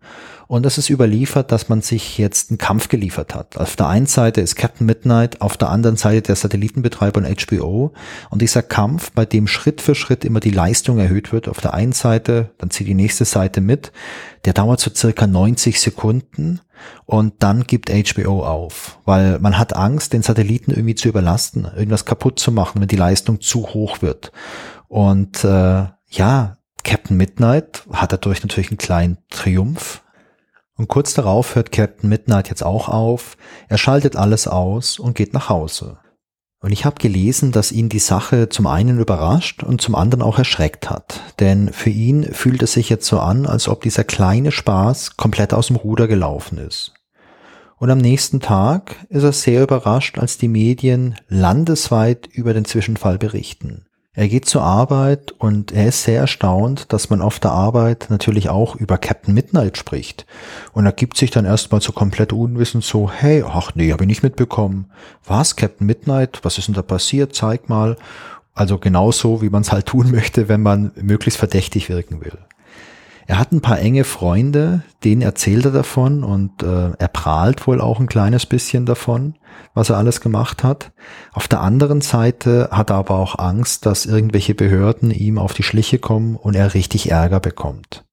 Und 0.48 0.66
es 0.66 0.78
ist 0.78 0.90
überliefert, 0.90 1.52
dass 1.52 1.70
man 1.70 1.82
sich 1.82 2.18
jetzt 2.18 2.52
einen 2.52 2.58
Kampf 2.58 2.88
geliefert 2.88 3.34
hat. 3.34 3.58
Auf 3.58 3.76
der 3.76 3.88
einen 3.88 4.06
Seite 4.06 4.42
ist 4.42 4.56
Captain 4.56 4.86
Midnight, 4.86 5.42
auf 5.42 5.58
der 5.58 5.70
anderen 5.70 5.98
Seite 5.98 6.22
der 6.22 6.36
Satellitenbetreiber 6.36 7.20
und 7.20 7.42
HBO. 7.42 7.94
Und 8.30 8.42
dieser 8.42 8.62
Kampf, 8.62 9.12
bei 9.12 9.26
dem 9.26 9.48
Schritt 9.48 9.82
für 9.82 9.96
Schritt 9.96 10.24
immer 10.24 10.40
die 10.40 10.52
Leistung 10.52 11.00
erhöht 11.00 11.32
wird, 11.32 11.48
auf 11.48 11.62
der 11.62 11.74
einen 11.74 11.94
Seite, 11.94 12.52
dann 12.60 12.70
zieht 12.70 12.88
die 12.88 12.94
nächste 12.94 13.26
Seite 13.26 13.62
mit, 13.62 13.92
der 14.46 14.54
dauert 14.54 14.80
so 14.80 14.92
circa 14.94 15.26
90 15.26 15.82
Sekunden 15.82 16.62
und 17.06 17.34
dann 17.40 17.64
gibt 17.64 17.90
HBO 17.90 18.44
auf, 18.44 19.00
weil 19.06 19.40
man 19.40 19.58
hat 19.58 19.76
Angst, 19.76 20.14
den 20.14 20.22
Satelliten 20.22 20.72
irgendwie 20.72 20.96
zu 20.96 21.08
überlasten, 21.08 21.68
irgendwas 21.76 22.06
kaputt 22.06 22.40
zu 22.40 22.52
machen, 22.52 22.82
wenn 22.82 22.88
die 22.88 22.96
Leistung 22.96 23.42
zu 23.42 23.68
hoch 23.74 24.02
wird. 24.02 24.32
Und 24.88 25.44
äh, 25.44 25.86
ja, 26.10 26.58
Captain 26.84 27.18
Midnight 27.18 27.84
hat 27.92 28.14
dadurch 28.14 28.44
natürlich 28.44 28.70
einen 28.70 28.78
kleinen 28.78 29.18
Triumph 29.32 30.04
und 30.78 30.88
kurz 30.88 31.14
darauf 31.14 31.56
hört 31.56 31.72
Captain 31.72 32.10
Midnight 32.10 32.50
jetzt 32.50 32.64
auch 32.64 32.90
auf, 32.90 33.38
er 33.70 33.78
schaltet 33.78 34.16
alles 34.16 34.48
aus 34.48 35.00
und 35.00 35.16
geht 35.16 35.34
nach 35.34 35.50
Hause. 35.50 36.00
Und 36.60 36.72
ich 36.72 36.84
habe 36.84 36.96
gelesen, 36.98 37.52
dass 37.52 37.72
ihn 37.72 37.90
die 37.90 38.00
Sache 38.00 38.50
zum 38.50 38.66
einen 38.66 39.00
überrascht 39.00 39.62
und 39.62 39.82
zum 39.82 39.94
anderen 39.94 40.24
auch 40.24 40.40
erschreckt 40.40 40.90
hat. 40.90 41.22
Denn 41.40 41.72
für 41.72 41.92
ihn 41.92 42.24
fühlt 42.34 42.64
es 42.64 42.74
sich 42.74 42.90
jetzt 42.90 43.06
so 43.06 43.20
an, 43.20 43.46
als 43.46 43.68
ob 43.68 43.82
dieser 43.82 44.04
kleine 44.04 44.52
Spaß 44.52 45.16
komplett 45.16 45.54
aus 45.54 45.68
dem 45.68 45.76
Ruder 45.76 46.08
gelaufen 46.08 46.58
ist. 46.58 46.94
Und 47.78 47.92
am 47.92 48.00
nächsten 48.00 48.40
Tag 48.40 48.96
ist 49.10 49.24
er 49.24 49.34
sehr 49.34 49.62
überrascht, 49.62 50.18
als 50.18 50.38
die 50.38 50.48
Medien 50.48 51.16
landesweit 51.28 52.28
über 52.28 52.54
den 52.54 52.66
Zwischenfall 52.66 53.20
berichten. 53.20 53.86
Er 54.18 54.30
geht 54.30 54.46
zur 54.46 54.64
Arbeit 54.64 55.34
und 55.34 55.74
er 55.74 55.90
ist 55.90 56.04
sehr 56.04 56.22
erstaunt, 56.22 56.94
dass 56.94 57.10
man 57.10 57.22
auf 57.22 57.40
der 57.40 57.52
Arbeit 57.52 58.08
natürlich 58.10 58.48
auch 58.48 58.78
über 58.78 58.98
Captain 58.98 59.34
Midnight 59.34 59.78
spricht. 59.78 60.26
Und 60.72 60.86
er 60.86 60.94
gibt 60.94 61.18
sich 61.18 61.32
dann 61.32 61.44
erstmal 61.44 61.82
so 61.82 61.92
komplett 61.92 62.32
unwissend 62.32 62.86
so, 62.86 63.12
hey, 63.12 63.44
ach 63.46 63.76
nee, 63.76 63.92
habe 63.92 64.04
ich 64.04 64.08
nicht 64.08 64.24
mitbekommen. 64.24 64.90
Was, 65.26 65.58
Captain 65.58 65.86
Midnight? 65.86 66.40
Was 66.44 66.58
ist 66.58 66.68
denn 66.68 66.76
da 66.76 66.82
passiert? 66.82 67.36
Zeig 67.36 67.68
mal. 67.68 67.98
Also 68.54 68.78
genauso, 68.78 69.42
wie 69.42 69.50
man 69.50 69.64
es 69.64 69.74
halt 69.74 69.88
tun 69.88 70.12
möchte, 70.12 70.48
wenn 70.48 70.62
man 70.62 70.92
möglichst 70.96 71.38
verdächtig 71.38 71.90
wirken 71.90 72.24
will. 72.24 72.38
Er 73.28 73.40
hat 73.40 73.52
ein 73.52 73.62
paar 73.62 73.80
enge 73.80 74.04
Freunde, 74.04 74.84
denen 75.04 75.24
erzählt 75.24 75.66
er 75.66 75.72
davon 75.72 76.24
und 76.24 76.62
äh, 76.62 76.92
er 76.98 77.08
prahlt 77.08 77.66
wohl 77.66 77.82
auch 77.82 78.00
ein 78.00 78.08
kleines 78.08 78.46
bisschen 78.46 78.86
davon, 78.86 79.36
was 79.74 79.90
er 79.90 79.98
alles 79.98 80.22
gemacht 80.22 80.64
hat. 80.64 80.92
Auf 81.34 81.48
der 81.48 81.62
anderen 81.62 82.02
Seite 82.02 82.70
hat 82.72 82.92
er 82.92 82.98
aber 82.98 83.16
auch 83.16 83.40
Angst, 83.40 83.88
dass 83.88 84.06
irgendwelche 84.06 84.54
Behörden 84.54 85.10
ihm 85.10 85.40
auf 85.40 85.54
die 85.54 85.64
Schliche 85.64 85.98
kommen 85.98 86.36
und 86.36 86.56
er 86.56 86.76
richtig 86.76 87.10
Ärger 87.10 87.40
bekommt. 87.40 88.06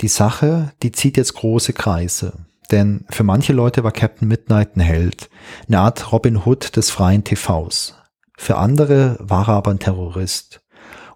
Die 0.00 0.08
Sache, 0.08 0.72
die 0.82 0.92
zieht 0.92 1.16
jetzt 1.16 1.34
große 1.34 1.72
Kreise. 1.72 2.32
Denn 2.70 3.06
für 3.10 3.24
manche 3.24 3.52
Leute 3.52 3.82
war 3.82 3.92
Captain 3.92 4.28
Midnight 4.28 4.76
ein 4.76 4.80
Held, 4.80 5.30
eine 5.68 5.80
Art 5.80 6.12
Robin 6.12 6.44
Hood 6.44 6.76
des 6.76 6.90
freien 6.90 7.24
TVs. 7.24 7.94
Für 8.36 8.56
andere 8.56 9.16
war 9.20 9.48
er 9.48 9.54
aber 9.54 9.70
ein 9.70 9.78
Terrorist. 9.78 10.60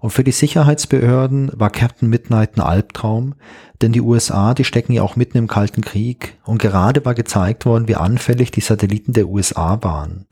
Und 0.02 0.10
für 0.10 0.24
die 0.24 0.32
Sicherheitsbehörden 0.32 1.52
war 1.54 1.70
Captain 1.70 2.08
Midnight 2.08 2.56
ein 2.56 2.60
Albtraum, 2.60 3.36
denn 3.82 3.92
die 3.92 4.00
USA, 4.00 4.52
die 4.52 4.64
stecken 4.64 4.92
ja 4.92 5.04
auch 5.04 5.14
mitten 5.14 5.38
im 5.38 5.46
Kalten 5.46 5.80
Krieg 5.80 6.38
und 6.44 6.60
gerade 6.60 7.04
war 7.04 7.14
gezeigt 7.14 7.66
worden, 7.66 7.86
wie 7.86 7.94
anfällig 7.94 8.50
die 8.50 8.62
Satelliten 8.62 9.12
der 9.12 9.28
USA 9.28 9.78
waren. 9.84 10.26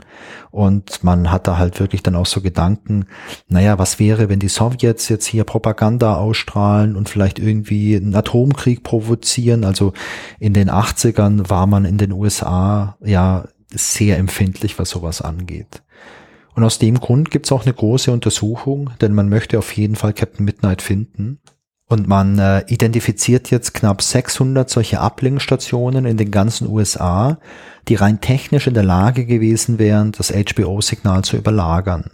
Und 0.50 1.04
man 1.04 1.30
hat 1.30 1.46
da 1.46 1.56
halt 1.56 1.78
wirklich 1.78 2.02
dann 2.02 2.16
auch 2.16 2.26
so 2.26 2.40
Gedanken, 2.40 3.04
naja, 3.46 3.78
was 3.78 4.00
wäre, 4.00 4.28
wenn 4.28 4.40
die 4.40 4.48
Sowjets 4.48 5.08
jetzt 5.08 5.26
hier 5.26 5.44
Propaganda 5.44 6.16
ausstrahlen 6.16 6.96
und 6.96 7.08
vielleicht 7.08 7.38
irgendwie 7.38 7.94
einen 7.94 8.16
Atomkrieg 8.16 8.82
provozieren? 8.82 9.62
Also 9.62 9.92
in 10.40 10.52
den 10.52 10.68
80ern 10.68 11.48
war 11.48 11.68
man 11.68 11.84
in 11.84 11.96
den 11.96 12.10
USA 12.10 12.96
ja 13.04 13.44
sehr 13.72 14.18
empfindlich, 14.18 14.80
was 14.80 14.90
sowas 14.90 15.22
angeht. 15.22 15.84
Und 16.60 16.66
aus 16.66 16.78
dem 16.78 17.00
Grund 17.00 17.30
gibt 17.30 17.46
es 17.46 17.52
auch 17.52 17.64
eine 17.64 17.72
große 17.72 18.12
Untersuchung, 18.12 18.90
denn 19.00 19.14
man 19.14 19.30
möchte 19.30 19.58
auf 19.58 19.74
jeden 19.74 19.96
Fall 19.96 20.12
Captain 20.12 20.44
Midnight 20.44 20.82
finden. 20.82 21.40
Und 21.86 22.06
man 22.06 22.38
äh, 22.38 22.66
identifiziert 22.66 23.50
jetzt 23.50 23.72
knapp 23.72 24.02
600 24.02 24.68
solche 24.68 25.00
Uplink-Stationen 25.00 26.04
in 26.04 26.18
den 26.18 26.30
ganzen 26.30 26.68
USA, 26.68 27.38
die 27.88 27.94
rein 27.94 28.20
technisch 28.20 28.66
in 28.66 28.74
der 28.74 28.82
Lage 28.82 29.24
gewesen 29.24 29.78
wären, 29.78 30.12
das 30.12 30.34
HBO-Signal 30.34 31.24
zu 31.24 31.38
überlagern. 31.38 32.10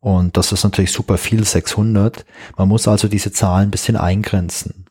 Und 0.00 0.38
das 0.38 0.50
ist 0.52 0.64
natürlich 0.64 0.92
super 0.92 1.18
viel, 1.18 1.44
600. 1.44 2.24
Man 2.56 2.68
muss 2.68 2.88
also 2.88 3.06
diese 3.06 3.32
Zahlen 3.32 3.68
ein 3.68 3.70
bisschen 3.70 3.98
eingrenzen. 3.98 4.83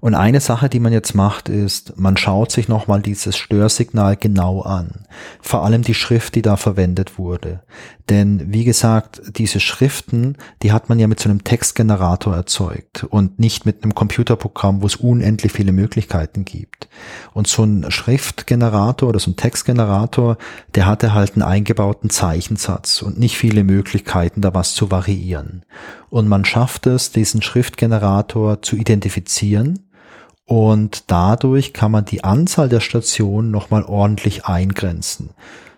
Und 0.00 0.14
eine 0.14 0.40
Sache, 0.40 0.70
die 0.70 0.80
man 0.80 0.92
jetzt 0.92 1.14
macht, 1.14 1.50
ist, 1.50 1.98
man 1.98 2.16
schaut 2.16 2.50
sich 2.50 2.68
nochmal 2.68 3.02
dieses 3.02 3.36
Störsignal 3.36 4.16
genau 4.16 4.62
an. 4.62 5.04
Vor 5.42 5.62
allem 5.62 5.82
die 5.82 5.94
Schrift, 5.94 6.34
die 6.34 6.42
da 6.42 6.56
verwendet 6.56 7.18
wurde. 7.18 7.60
Denn 8.08 8.52
wie 8.52 8.64
gesagt, 8.64 9.20
diese 9.36 9.60
Schriften, 9.60 10.36
die 10.62 10.72
hat 10.72 10.88
man 10.88 10.98
ja 10.98 11.06
mit 11.06 11.20
so 11.20 11.28
einem 11.28 11.44
Textgenerator 11.44 12.34
erzeugt 12.34 13.04
und 13.04 13.38
nicht 13.38 13.66
mit 13.66 13.82
einem 13.84 13.94
Computerprogramm, 13.94 14.80
wo 14.82 14.86
es 14.86 14.96
unendlich 14.96 15.52
viele 15.52 15.72
Möglichkeiten 15.72 16.46
gibt. 16.46 16.88
Und 17.34 17.46
so 17.46 17.62
ein 17.62 17.90
Schriftgenerator 17.90 19.08
oder 19.08 19.20
so 19.20 19.30
ein 19.30 19.36
Textgenerator, 19.36 20.38
der 20.74 20.86
hatte 20.86 21.12
halt 21.12 21.34
einen 21.34 21.42
eingebauten 21.42 22.08
Zeichensatz 22.08 23.02
und 23.02 23.18
nicht 23.18 23.36
viele 23.36 23.64
Möglichkeiten, 23.64 24.40
da 24.40 24.54
was 24.54 24.74
zu 24.74 24.90
variieren. 24.90 25.62
Und 26.08 26.26
man 26.26 26.44
schafft 26.44 26.86
es, 26.86 27.12
diesen 27.12 27.42
Schriftgenerator 27.42 28.62
zu 28.62 28.76
identifizieren 28.76 29.89
und 30.50 31.04
dadurch 31.12 31.72
kann 31.72 31.92
man 31.92 32.04
die 32.04 32.24
Anzahl 32.24 32.68
der 32.68 32.80
Stationen 32.80 33.52
nochmal 33.52 33.84
ordentlich 33.84 34.46
eingrenzen. 34.46 35.30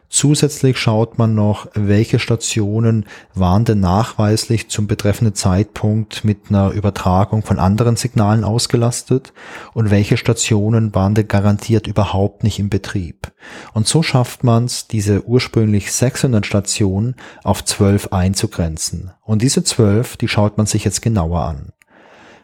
Zusätzlich 0.09 0.79
schaut 0.79 1.19
man 1.19 1.35
noch, 1.35 1.67
welche 1.75 2.19
Stationen 2.19 3.05
waren 3.35 3.67
denn 3.67 3.81
nachweislich 3.81 4.71
zum 4.71 4.87
betreffenden 4.87 5.35
Zeitpunkt 5.35 6.25
mit 6.25 6.45
einer 6.49 6.71
Übertragung 6.71 7.43
von 7.43 7.59
anderen 7.59 7.97
Signalen 7.97 8.45
ausgelastet 8.45 9.35
und 9.75 9.91
welche 9.91 10.17
Stationen 10.17 10.95
waren 10.95 11.15
denn 11.15 11.29
garantiert 11.29 11.87
überhaupt 11.87 12.43
nicht 12.43 12.59
im 12.59 12.71
Betrieb. 12.71 13.31
Und 13.75 13.87
so 13.87 14.03
schafft 14.03 14.43
man 14.43 14.65
es, 14.65 14.89
diese 14.89 15.27
ursprünglich 15.27 15.93
600 15.93 16.47
Stationen 16.47 17.15
auf 17.45 17.63
12 17.63 18.09
einzugrenzen. 18.15 19.11
Und 19.21 19.43
diese 19.43 19.65
12, 19.65 20.17
die 20.17 20.29
schaut 20.29 20.57
man 20.57 20.65
sich 20.65 20.85
jetzt 20.87 21.03
genauer 21.03 21.43
an. 21.43 21.73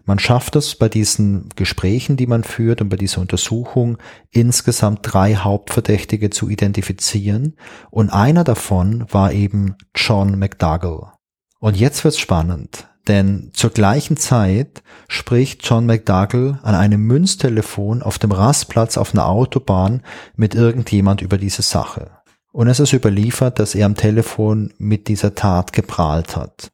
Man 0.09 0.19
schafft 0.19 0.57
es 0.57 0.75
bei 0.75 0.89
diesen 0.89 1.51
Gesprächen, 1.55 2.17
die 2.17 2.27
man 2.27 2.43
führt 2.43 2.81
und 2.81 2.89
bei 2.89 2.97
dieser 2.97 3.21
Untersuchung 3.21 3.99
insgesamt 4.31 5.01
drei 5.03 5.35
Hauptverdächtige 5.35 6.31
zu 6.31 6.49
identifizieren 6.49 7.57
und 7.91 8.09
einer 8.09 8.43
davon 8.43 9.05
war 9.11 9.35
eben 9.35 9.77
John 9.95 10.39
McDougall. 10.39 11.13
Und 11.61 11.77
jetzt 11.77 12.05
wird's 12.05 12.19
spannend, 12.19 12.89
denn 13.07 13.51
zur 13.53 13.69
gleichen 13.69 14.17
Zeit 14.17 14.83
spricht 15.09 15.69
John 15.69 15.85
McDougall 15.85 16.59
an 16.63 16.75
einem 16.75 17.03
Münztelefon 17.03 18.03
auf 18.03 18.19
dem 18.19 18.33
Rastplatz 18.33 18.97
auf 18.97 19.13
einer 19.13 19.27
Autobahn 19.27 20.01
mit 20.37 20.55
irgendjemand 20.55 21.21
über 21.21 21.37
diese 21.37 21.61
Sache. 21.61 22.13
Und 22.51 22.69
es 22.69 22.81
ist 22.81 22.95
überliefert, 22.95 23.59
dass 23.59 23.75
er 23.75 23.85
am 23.85 23.95
Telefon 23.95 24.73
mit 24.79 25.07
dieser 25.09 25.35
Tat 25.35 25.75
geprahlt 25.75 26.35
hat. 26.35 26.71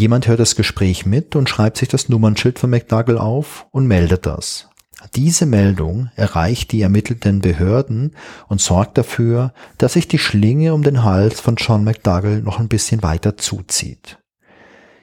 Jemand 0.00 0.28
hört 0.28 0.40
das 0.40 0.56
Gespräch 0.56 1.04
mit 1.04 1.36
und 1.36 1.50
schreibt 1.50 1.76
sich 1.76 1.88
das 1.90 2.08
Nummernschild 2.08 2.58
von 2.58 2.70
McDougall 2.70 3.18
auf 3.18 3.66
und 3.70 3.86
meldet 3.86 4.24
das. 4.24 4.70
Diese 5.14 5.44
Meldung 5.44 6.08
erreicht 6.16 6.72
die 6.72 6.80
ermittelnden 6.80 7.42
Behörden 7.42 8.16
und 8.48 8.62
sorgt 8.62 8.96
dafür, 8.96 9.52
dass 9.76 9.92
sich 9.92 10.08
die 10.08 10.18
Schlinge 10.18 10.72
um 10.72 10.82
den 10.82 11.04
Hals 11.04 11.42
von 11.42 11.56
John 11.56 11.84
McDougall 11.84 12.40
noch 12.40 12.58
ein 12.58 12.68
bisschen 12.68 13.02
weiter 13.02 13.36
zuzieht. 13.36 14.16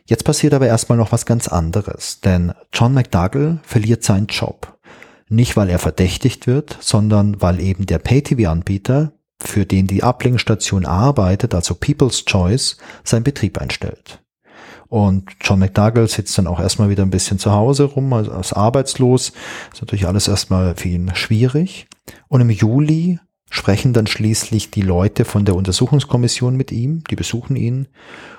Jetzt 0.07 0.23
passiert 0.23 0.55
aber 0.55 0.65
erstmal 0.65 0.97
noch 0.97 1.11
was 1.11 1.27
ganz 1.27 1.47
anderes, 1.47 2.19
denn 2.21 2.53
John 2.73 2.95
McDougall 2.95 3.59
verliert 3.61 4.03
seinen 4.03 4.25
Job. 4.25 4.79
Nicht 5.29 5.55
weil 5.55 5.69
er 5.69 5.77
verdächtigt 5.77 6.47
wird, 6.47 6.75
sondern 6.81 7.39
weil 7.39 7.59
eben 7.59 7.85
der 7.85 7.99
Pay-TV-Anbieter, 7.99 9.11
für 9.39 9.67
den 9.67 9.85
die 9.85 10.01
Ablinkstation 10.01 10.87
arbeitet, 10.87 11.53
also 11.53 11.75
People's 11.75 12.25
Choice, 12.25 12.77
seinen 13.03 13.21
Betrieb 13.21 13.59
einstellt. 13.59 14.23
Und 14.89 15.31
John 15.41 15.59
McDougall 15.59 16.07
sitzt 16.07 16.37
dann 16.37 16.47
auch 16.47 16.59
erstmal 16.59 16.89
wieder 16.89 17.03
ein 17.03 17.09
bisschen 17.09 17.39
zu 17.39 17.51
Hause 17.51 17.85
rum, 17.85 18.13
also 18.13 18.31
als 18.31 18.53
arbeitslos. 18.53 19.33
ist 19.73 19.81
natürlich 19.81 20.07
alles 20.07 20.27
erstmal 20.27 20.75
für 20.75 20.89
ihn 20.89 21.11
schwierig. 21.13 21.87
Und 22.27 22.41
im 22.41 22.49
Juli 22.49 23.19
sprechen 23.49 23.93
dann 23.93 24.07
schließlich 24.07 24.71
die 24.71 24.81
Leute 24.81 25.25
von 25.25 25.45
der 25.45 25.55
Untersuchungskommission 25.55 26.55
mit 26.55 26.71
ihm, 26.71 27.03
die 27.09 27.15
besuchen 27.15 27.55
ihn. 27.55 27.87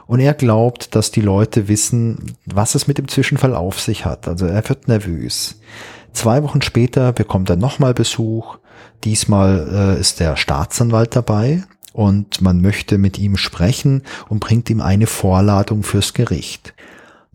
Und 0.06 0.20
er 0.20 0.34
glaubt, 0.34 0.94
dass 0.94 1.11
die 1.11 1.20
Leute 1.20 1.68
wissen, 1.68 2.37
was 2.46 2.74
es 2.74 2.87
mit 2.87 2.98
dem 2.98 3.08
Zwischenfall 3.08 3.54
auf 3.54 3.80
sich 3.80 4.04
hat. 4.04 4.28
Also 4.28 4.46
er 4.46 4.66
wird 4.68 4.88
nervös. 4.88 5.61
Zwei 6.12 6.42
Wochen 6.42 6.62
später 6.62 7.12
bekommt 7.12 7.50
er 7.50 7.56
nochmal 7.56 7.94
Besuch. 7.94 8.58
Diesmal 9.04 9.96
äh, 9.96 10.00
ist 10.00 10.20
der 10.20 10.37
Staatsanwalt 10.37 11.14
dabei, 11.14 11.62
und 11.98 12.40
man 12.40 12.61
möchte 12.61 12.96
mit 12.96 13.18
ihm 13.18 13.37
sprechen 13.37 14.02
und 14.28 14.38
bringt 14.38 14.70
ihm 14.70 14.80
eine 14.80 15.08
Vorladung 15.08 15.82
fürs 15.82 16.14
Gericht. 16.14 16.72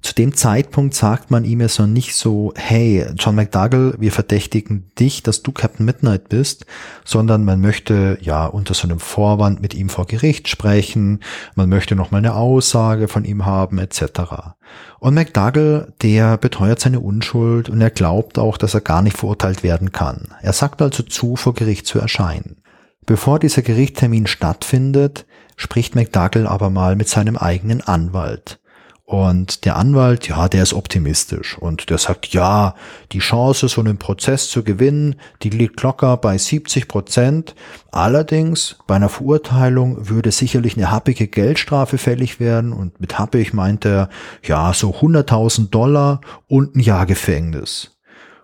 Zu 0.01 0.15
dem 0.15 0.35
Zeitpunkt 0.35 0.93
sagt 0.93 1.31
man 1.31 1.43
ihm 1.43 1.59
es 1.59 1.79
noch 1.79 1.87
nicht 1.87 2.15
so, 2.15 2.53
hey, 2.55 3.05
John 3.17 3.35
McDougall, 3.35 3.95
wir 3.99 4.13
verdächtigen 4.13 4.89
dich, 4.97 5.21
dass 5.21 5.43
du 5.43 5.51
Captain 5.51 5.85
Midnight 5.85 6.29
bist, 6.29 6.65
sondern 7.03 7.43
man 7.43 7.59
möchte 7.59 8.17
ja 8.21 8.45
unter 8.45 8.73
so 8.73 8.87
einem 8.87 9.01
Vorwand 9.01 9.61
mit 9.61 9.73
ihm 9.73 9.89
vor 9.89 10.05
Gericht 10.05 10.47
sprechen, 10.47 11.19
man 11.55 11.67
möchte 11.67 11.95
noch 11.95 12.11
mal 12.11 12.19
eine 12.19 12.35
Aussage 12.35 13.09
von 13.09 13.25
ihm 13.25 13.45
haben, 13.45 13.79
etc. 13.79 14.55
Und 14.99 15.13
McDougall, 15.13 15.91
der 16.01 16.37
beteuert 16.37 16.79
seine 16.79 17.01
Unschuld 17.01 17.67
und 17.67 17.81
er 17.81 17.91
glaubt 17.91 18.39
auch, 18.39 18.57
dass 18.57 18.75
er 18.75 18.81
gar 18.81 19.01
nicht 19.01 19.17
verurteilt 19.17 19.61
werden 19.61 19.91
kann. 19.91 20.29
Er 20.41 20.53
sagt 20.53 20.81
also 20.81 21.03
zu, 21.03 21.35
vor 21.35 21.53
Gericht 21.53 21.85
zu 21.85 21.99
erscheinen. 21.99 22.62
Bevor 23.05 23.39
dieser 23.39 23.61
Gerichtstermin 23.61 24.27
stattfindet, 24.27 25.25
spricht 25.55 25.95
McDougall 25.95 26.47
aber 26.47 26.69
mal 26.69 26.95
mit 26.95 27.09
seinem 27.09 27.37
eigenen 27.37 27.81
Anwalt. 27.81 28.59
Und 29.05 29.65
der 29.65 29.75
Anwalt, 29.75 30.29
ja, 30.29 30.47
der 30.47 30.63
ist 30.63 30.73
optimistisch 30.73 31.57
und 31.57 31.89
der 31.89 31.97
sagt, 31.97 32.27
ja, 32.29 32.73
die 33.11 33.19
Chance, 33.19 33.67
so 33.67 33.81
einen 33.81 33.97
Prozess 33.97 34.49
zu 34.49 34.63
gewinnen, 34.63 35.17
die 35.41 35.49
liegt 35.49 35.81
locker 35.81 36.15
bei 36.15 36.37
70 36.37 36.87
Prozent. 36.87 37.53
Allerdings, 37.91 38.77
bei 38.87 38.95
einer 38.95 39.09
Verurteilung 39.09 40.09
würde 40.09 40.31
sicherlich 40.31 40.77
eine 40.77 40.89
happige 40.89 41.27
Geldstrafe 41.27 41.97
fällig 41.97 42.39
werden 42.39 42.71
und 42.71 43.01
mit 43.01 43.19
happig 43.19 43.53
meint 43.53 43.85
er, 43.85 44.09
ja, 44.41 44.73
so 44.73 44.91
100.000 44.95 45.69
Dollar 45.69 46.21
und 46.47 46.75
ein 46.75 46.79
Jahr 46.79 47.05
Gefängnis. 47.05 47.99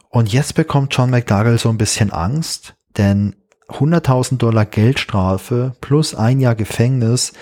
Und 0.10 0.34
jetzt 0.34 0.56
bekommt 0.56 0.94
John 0.94 1.10
McDougall 1.10 1.58
so 1.58 1.70
ein 1.70 1.78
bisschen 1.78 2.12
Angst, 2.12 2.76
denn 2.98 3.36
100.000 3.70 4.38
Dollar 4.38 4.66
Geldstrafe 4.66 5.74
plus 5.82 6.16
ein 6.16 6.40
Jahr 6.40 6.56
Gefängnis, 6.56 7.34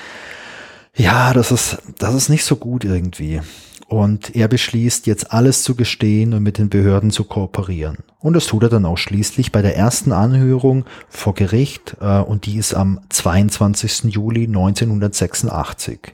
ja, 0.95 1.33
das 1.33 1.51
ist, 1.51 1.77
das 1.99 2.15
ist 2.15 2.29
nicht 2.29 2.43
so 2.43 2.55
gut 2.55 2.83
irgendwie. 2.83 3.41
Und 3.87 4.35
er 4.35 4.47
beschließt 4.47 5.07
jetzt 5.07 5.31
alles 5.31 5.63
zu 5.63 5.75
gestehen 5.75 6.33
und 6.33 6.43
mit 6.43 6.57
den 6.57 6.69
Behörden 6.69 7.09
zu 7.09 7.23
kooperieren. 7.23 7.99
Und 8.19 8.33
das 8.33 8.47
tut 8.47 8.63
er 8.63 8.69
dann 8.69 8.85
auch 8.85 8.97
schließlich 8.97 9.51
bei 9.51 9.61
der 9.61 9.77
ersten 9.77 10.11
Anhörung 10.11 10.85
vor 11.07 11.33
Gericht 11.33 11.95
äh, 12.01 12.19
und 12.19 12.45
die 12.45 12.57
ist 12.57 12.73
am 12.73 12.99
22. 13.09 14.05
Juli 14.05 14.45
1986. 14.45 16.13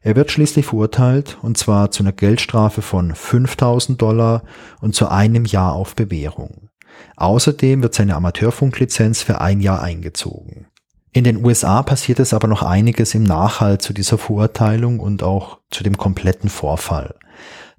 Er 0.00 0.16
wird 0.16 0.30
schließlich 0.30 0.66
verurteilt 0.66 1.36
und 1.42 1.58
zwar 1.58 1.90
zu 1.90 2.02
einer 2.02 2.12
Geldstrafe 2.12 2.82
von 2.82 3.14
5000 3.14 4.00
Dollar 4.00 4.42
und 4.80 4.94
zu 4.94 5.08
einem 5.08 5.44
Jahr 5.44 5.74
auf 5.74 5.96
Bewährung. 5.96 6.68
Außerdem 7.16 7.82
wird 7.82 7.94
seine 7.94 8.16
Amateurfunklizenz 8.16 9.22
für 9.22 9.40
ein 9.40 9.60
Jahr 9.60 9.82
eingezogen. 9.82 10.66
In 11.12 11.24
den 11.24 11.44
USA 11.44 11.82
passiert 11.82 12.18
es 12.18 12.34
aber 12.34 12.48
noch 12.48 12.62
einiges 12.62 13.14
im 13.14 13.22
Nachhalt 13.22 13.82
zu 13.82 13.92
dieser 13.92 14.18
Verurteilung 14.18 14.98
und 14.98 15.22
auch 15.22 15.60
zu 15.70 15.84
dem 15.84 15.96
kompletten 15.96 16.50
Vorfall. 16.50 17.14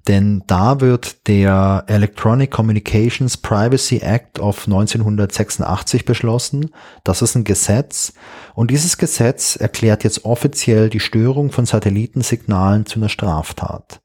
Denn 0.08 0.44
da 0.46 0.80
wird 0.80 1.26
der 1.26 1.84
Electronic 1.88 2.50
Communications 2.50 3.36
Privacy 3.36 3.98
Act 3.98 4.38
of 4.38 4.66
1986 4.66 6.04
beschlossen. 6.04 6.70
Das 7.02 7.22
ist 7.22 7.34
ein 7.34 7.44
Gesetz. 7.44 8.12
Und 8.54 8.70
dieses 8.70 8.98
Gesetz 8.98 9.56
erklärt 9.56 10.04
jetzt 10.04 10.24
offiziell 10.24 10.90
die 10.90 11.00
Störung 11.00 11.50
von 11.50 11.66
Satellitensignalen 11.66 12.86
zu 12.86 13.00
einer 13.00 13.08
Straftat. 13.08 14.00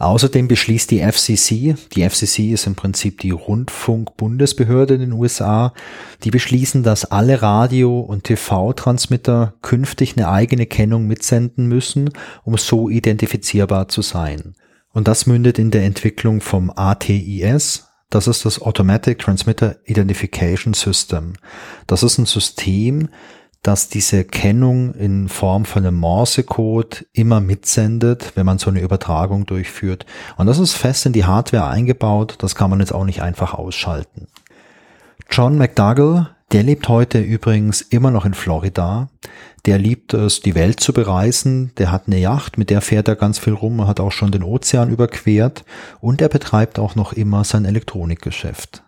Außerdem 0.00 0.48
beschließt 0.48 0.90
die 0.90 1.00
FCC, 1.00 1.76
die 1.94 2.08
FCC 2.08 2.52
ist 2.52 2.66
im 2.66 2.74
Prinzip 2.74 3.20
die 3.20 3.32
Rundfunkbundesbehörde 3.32 4.94
in 4.94 5.00
den 5.00 5.12
USA, 5.12 5.74
die 6.24 6.30
beschließen, 6.30 6.82
dass 6.82 7.04
alle 7.04 7.42
Radio- 7.42 8.00
und 8.00 8.24
TV-Transmitter 8.24 9.52
künftig 9.60 10.16
eine 10.16 10.30
eigene 10.30 10.64
Kennung 10.64 11.06
mitsenden 11.06 11.66
müssen, 11.66 12.08
um 12.44 12.56
so 12.56 12.88
identifizierbar 12.88 13.88
zu 13.88 14.00
sein. 14.00 14.54
Und 14.94 15.06
das 15.06 15.26
mündet 15.26 15.58
in 15.58 15.70
der 15.70 15.84
Entwicklung 15.84 16.40
vom 16.40 16.72
ATIS, 16.74 17.90
das 18.08 18.26
ist 18.26 18.46
das 18.46 18.60
Automatic 18.60 19.18
Transmitter 19.18 19.76
Identification 19.84 20.72
System. 20.74 21.34
Das 21.86 22.02
ist 22.02 22.16
ein 22.16 22.26
System, 22.26 23.10
dass 23.62 23.88
diese 23.88 24.24
Kennung 24.24 24.94
in 24.94 25.28
Form 25.28 25.64
von 25.64 25.84
einem 25.84 25.96
Morse-Code 25.96 27.04
immer 27.12 27.40
mitsendet, 27.40 28.32
wenn 28.34 28.46
man 28.46 28.58
so 28.58 28.70
eine 28.70 28.80
Übertragung 28.80 29.44
durchführt. 29.44 30.06
Und 30.36 30.46
das 30.46 30.58
ist 30.58 30.74
fest 30.74 31.06
in 31.06 31.12
die 31.12 31.26
Hardware 31.26 31.68
eingebaut, 31.68 32.36
das 32.38 32.54
kann 32.54 32.70
man 32.70 32.80
jetzt 32.80 32.94
auch 32.94 33.04
nicht 33.04 33.22
einfach 33.22 33.54
ausschalten. 33.54 34.28
John 35.30 35.58
McDougall, 35.58 36.30
der 36.52 36.64
lebt 36.64 36.88
heute 36.88 37.20
übrigens 37.20 37.82
immer 37.82 38.10
noch 38.10 38.24
in 38.24 38.34
Florida. 38.34 39.08
Der 39.66 39.78
liebt 39.78 40.14
es, 40.14 40.40
die 40.40 40.56
Welt 40.56 40.80
zu 40.80 40.92
bereisen. 40.92 41.72
Der 41.76 41.92
hat 41.92 42.04
eine 42.06 42.18
Yacht, 42.18 42.58
mit 42.58 42.70
der 42.70 42.80
fährt 42.80 43.06
er 43.06 43.14
ganz 43.14 43.38
viel 43.38 43.52
rum. 43.52 43.86
Hat 43.86 44.00
auch 44.00 44.10
schon 44.10 44.32
den 44.32 44.42
Ozean 44.42 44.90
überquert. 44.90 45.64
Und 46.00 46.20
er 46.20 46.28
betreibt 46.28 46.80
auch 46.80 46.96
noch 46.96 47.12
immer 47.12 47.44
sein 47.44 47.64
Elektronikgeschäft. 47.64 48.82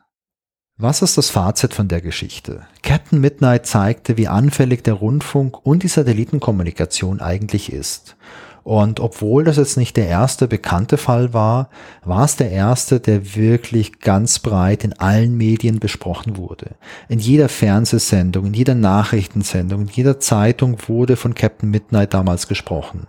Was 0.79 1.03
ist 1.03 1.19
das 1.19 1.29
Fazit 1.29 1.75
von 1.75 1.89
der 1.89 2.01
Geschichte? 2.01 2.67
Captain 2.83 3.21
Midnight 3.21 3.67
zeigte, 3.67 4.17
wie 4.17 4.27
anfällig 4.27 4.83
der 4.83 4.95
Rundfunk 4.95 5.65
und 5.67 5.83
die 5.83 5.89
Satellitenkommunikation 5.89 7.21
eigentlich 7.21 7.71
ist. 7.71 8.17
Und 8.65 9.01
obwohl 9.01 9.43
das 9.43 9.57
jetzt 9.57 9.77
nicht 9.77 9.97
der 9.97 10.07
erste 10.07 10.47
bekannte 10.47 10.97
Fall 10.97 11.35
war, 11.35 11.69
war 12.05 12.25
es 12.25 12.37
der 12.37 12.51
erste, 12.51 13.01
der 13.01 13.35
wirklich 13.35 13.99
ganz 14.01 14.39
breit 14.39 14.85
in 14.85 14.93
allen 14.93 15.37
Medien 15.37 15.81
besprochen 15.81 16.37
wurde. 16.37 16.77
In 17.09 17.19
jeder 17.19 17.49
Fernsehsendung, 17.49 18.47
in 18.47 18.55
jeder 18.55 18.77
Nachrichtensendung, 18.77 19.83
in 19.83 19.89
jeder 19.89 20.21
Zeitung 20.21 20.77
wurde 20.87 21.17
von 21.17 21.35
Captain 21.35 21.71
Midnight 21.71 22.15
damals 22.15 22.47
gesprochen. 22.47 23.09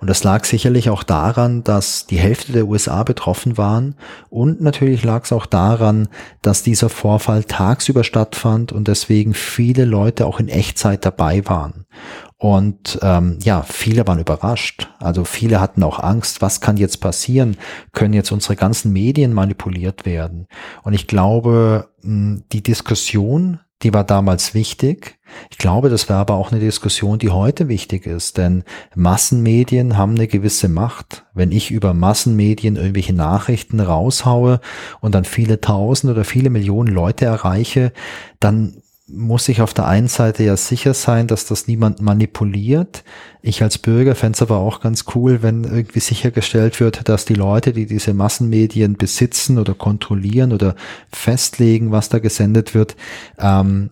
Und 0.00 0.08
das 0.08 0.24
lag 0.24 0.44
sicherlich 0.44 0.90
auch 0.90 1.02
daran, 1.02 1.64
dass 1.64 2.06
die 2.06 2.18
Hälfte 2.18 2.52
der 2.52 2.66
USA 2.66 3.02
betroffen 3.02 3.56
waren 3.56 3.94
und 4.28 4.60
natürlich 4.60 5.02
lag 5.02 5.24
es 5.24 5.32
auch 5.32 5.46
daran, 5.46 6.08
dass 6.42 6.62
dieser 6.62 6.88
Vorfall 6.88 7.44
tagsüber 7.44 8.04
stattfand 8.04 8.72
und 8.72 8.88
deswegen 8.88 9.34
viele 9.34 9.84
Leute 9.84 10.26
auch 10.26 10.38
in 10.38 10.48
Echtzeit 10.48 11.04
dabei 11.04 11.46
waren. 11.46 11.86
Und 12.38 12.98
ähm, 13.02 13.38
ja, 13.42 13.62
viele 13.62 14.06
waren 14.06 14.18
überrascht. 14.18 14.90
Also 14.98 15.24
viele 15.24 15.58
hatten 15.60 15.82
auch 15.82 15.98
Angst, 15.98 16.42
was 16.42 16.60
kann 16.60 16.76
jetzt 16.76 17.00
passieren? 17.00 17.56
Können 17.92 18.12
jetzt 18.12 18.30
unsere 18.30 18.56
ganzen 18.56 18.92
Medien 18.92 19.32
manipuliert 19.32 20.04
werden? 20.04 20.46
Und 20.82 20.92
ich 20.92 21.06
glaube, 21.06 21.88
die 22.02 22.62
Diskussion, 22.62 23.60
die 23.82 23.94
war 23.94 24.04
damals 24.04 24.52
wichtig. 24.52 25.18
Ich 25.50 25.58
glaube, 25.58 25.88
das 25.88 26.08
wäre 26.08 26.18
aber 26.18 26.34
auch 26.34 26.52
eine 26.52 26.60
Diskussion, 26.60 27.18
die 27.18 27.30
heute 27.30 27.68
wichtig 27.68 28.06
ist, 28.06 28.36
denn 28.36 28.64
Massenmedien 28.94 29.96
haben 29.96 30.12
eine 30.12 30.28
gewisse 30.28 30.68
Macht. 30.68 31.24
Wenn 31.34 31.52
ich 31.52 31.70
über 31.70 31.94
Massenmedien 31.94 32.76
irgendwelche 32.76 33.12
Nachrichten 33.12 33.80
raushaue 33.80 34.60
und 35.00 35.14
dann 35.14 35.24
viele 35.24 35.60
tausend 35.60 36.12
oder 36.12 36.24
viele 36.24 36.50
Millionen 36.50 36.92
Leute 36.92 37.24
erreiche, 37.24 37.92
dann 38.40 38.82
muss 39.08 39.48
ich 39.48 39.62
auf 39.62 39.72
der 39.72 39.86
einen 39.86 40.08
Seite 40.08 40.42
ja 40.42 40.56
sicher 40.56 40.92
sein, 40.92 41.28
dass 41.28 41.46
das 41.46 41.68
niemand 41.68 42.00
manipuliert. 42.00 43.04
Ich 43.40 43.62
als 43.62 43.78
Bürger 43.78 44.16
fände 44.16 44.34
es 44.34 44.42
aber 44.42 44.56
auch 44.56 44.80
ganz 44.80 45.04
cool, 45.14 45.42
wenn 45.42 45.62
irgendwie 45.62 46.00
sichergestellt 46.00 46.80
wird, 46.80 47.08
dass 47.08 47.24
die 47.24 47.34
Leute, 47.34 47.72
die 47.72 47.86
diese 47.86 48.14
Massenmedien 48.14 48.96
besitzen 48.96 49.58
oder 49.58 49.74
kontrollieren 49.74 50.52
oder 50.52 50.74
festlegen, 51.12 51.92
was 51.92 52.08
da 52.08 52.18
gesendet 52.18 52.74
wird, 52.74 52.96
ähm, 53.38 53.90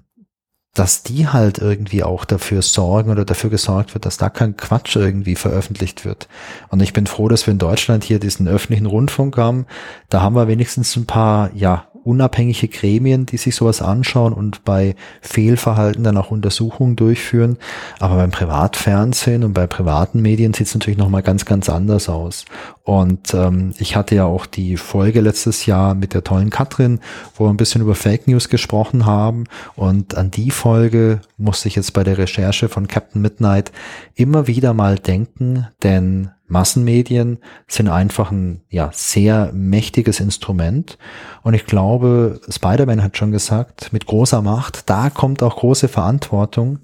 dass 0.75 1.05
die 1.05 1.29
halt 1.29 1.59
irgendwie 1.59 2.03
auch 2.03 2.25
dafür 2.25 2.61
sorgen 2.61 3.11
oder 3.13 3.25
dafür 3.25 3.49
gesorgt 3.49 3.95
wird, 3.95 4.07
dass 4.07 4.17
da 4.17 4.29
kein 4.29 4.57
Quatsch 4.57 4.97
irgendwie 4.97 5.37
veröffentlicht 5.37 6.05
wird. 6.05 6.27
Und 6.69 6.83
ich 6.83 6.93
bin 6.93 7.07
froh, 7.07 7.29
dass 7.29 7.47
wir 7.47 7.53
in 7.53 7.59
Deutschland 7.59 8.03
hier 8.03 8.19
diesen 8.19 8.49
öffentlichen 8.49 8.87
Rundfunk 8.87 9.37
haben. 9.37 9.67
Da 10.11 10.21
haben 10.21 10.35
wir 10.35 10.49
wenigstens 10.49 10.97
ein 10.97 11.07
paar, 11.07 11.55
ja, 11.55 11.87
unabhängige 12.05 12.69
Gremien, 12.69 13.27
die 13.27 13.37
sich 13.37 13.55
sowas 13.55 13.83
anschauen 13.83 14.33
und 14.33 14.65
bei 14.65 14.95
Fehlverhalten 15.21 16.05
dann 16.05 16.17
auch 16.17 16.31
Untersuchungen 16.31 16.97
durchführen. 16.97 17.57
Aber 17.99 18.17
beim 18.17 18.31
Privatfernsehen 18.31 19.45
und 19.45 19.55
bei 19.55 19.67
privaten 19.67 20.23
Medien 20.23 20.55
sieht 20.55 20.67
es 20.67 20.75
natürlich 20.75 20.99
nochmal 20.99 21.23
ganz, 21.23 21.45
ganz 21.45 21.69
anders 21.69 22.09
aus. 22.09 22.45
Und 22.83 23.33
ähm, 23.33 23.73
ich 23.79 23.97
hatte 23.97 24.15
ja 24.15 24.25
auch 24.27 24.47
die 24.47 24.77
Folge 24.77 25.21
letztes 25.21 25.67
Jahr 25.67 25.95
mit 25.95 26.13
der 26.13 26.23
tollen 26.23 26.51
Katrin, 26.51 27.01
wo 27.35 27.45
wir 27.45 27.51
ein 27.51 27.57
bisschen 27.57 27.81
über 27.81 27.95
Fake 27.95 28.29
News 28.29 28.49
gesprochen 28.49 29.07
haben. 29.07 29.45
Und 29.75 30.17
an 30.17 30.31
die 30.31 30.51
Folge 30.51 31.21
musste 31.39 31.69
ich 31.69 31.77
jetzt 31.77 31.95
bei 31.95 32.05
der 32.05 32.19
Recherche 32.19 32.69
von 32.69 32.87
Captain 32.87 33.23
Midnight 33.23 33.73
immer 34.15 34.47
wieder 34.47 34.75
mal 34.75 34.99
denken, 34.99 35.67
denn 35.83 36.31
Massenmedien 36.55 37.39
sind 37.67 37.89
einfach 37.89 38.31
ein 38.31 38.63
ja, 38.71 38.91
sehr 38.95 39.51
mächtiges 39.53 40.21
Instrument. 40.21 40.97
Und 41.43 41.55
ich 41.55 41.67
glaube, 41.67 42.41
Spider-Man 42.49 43.03
hat 43.03 43.19
schon 43.19 43.33
gesagt, 43.33 43.93
mit 43.93 44.07
großer 44.07 44.41
Macht, 44.41 44.89
da 44.89 45.11
kommt 45.11 45.43
auch 45.43 45.57
große 45.57 45.89
Verantwortung. 45.89 46.79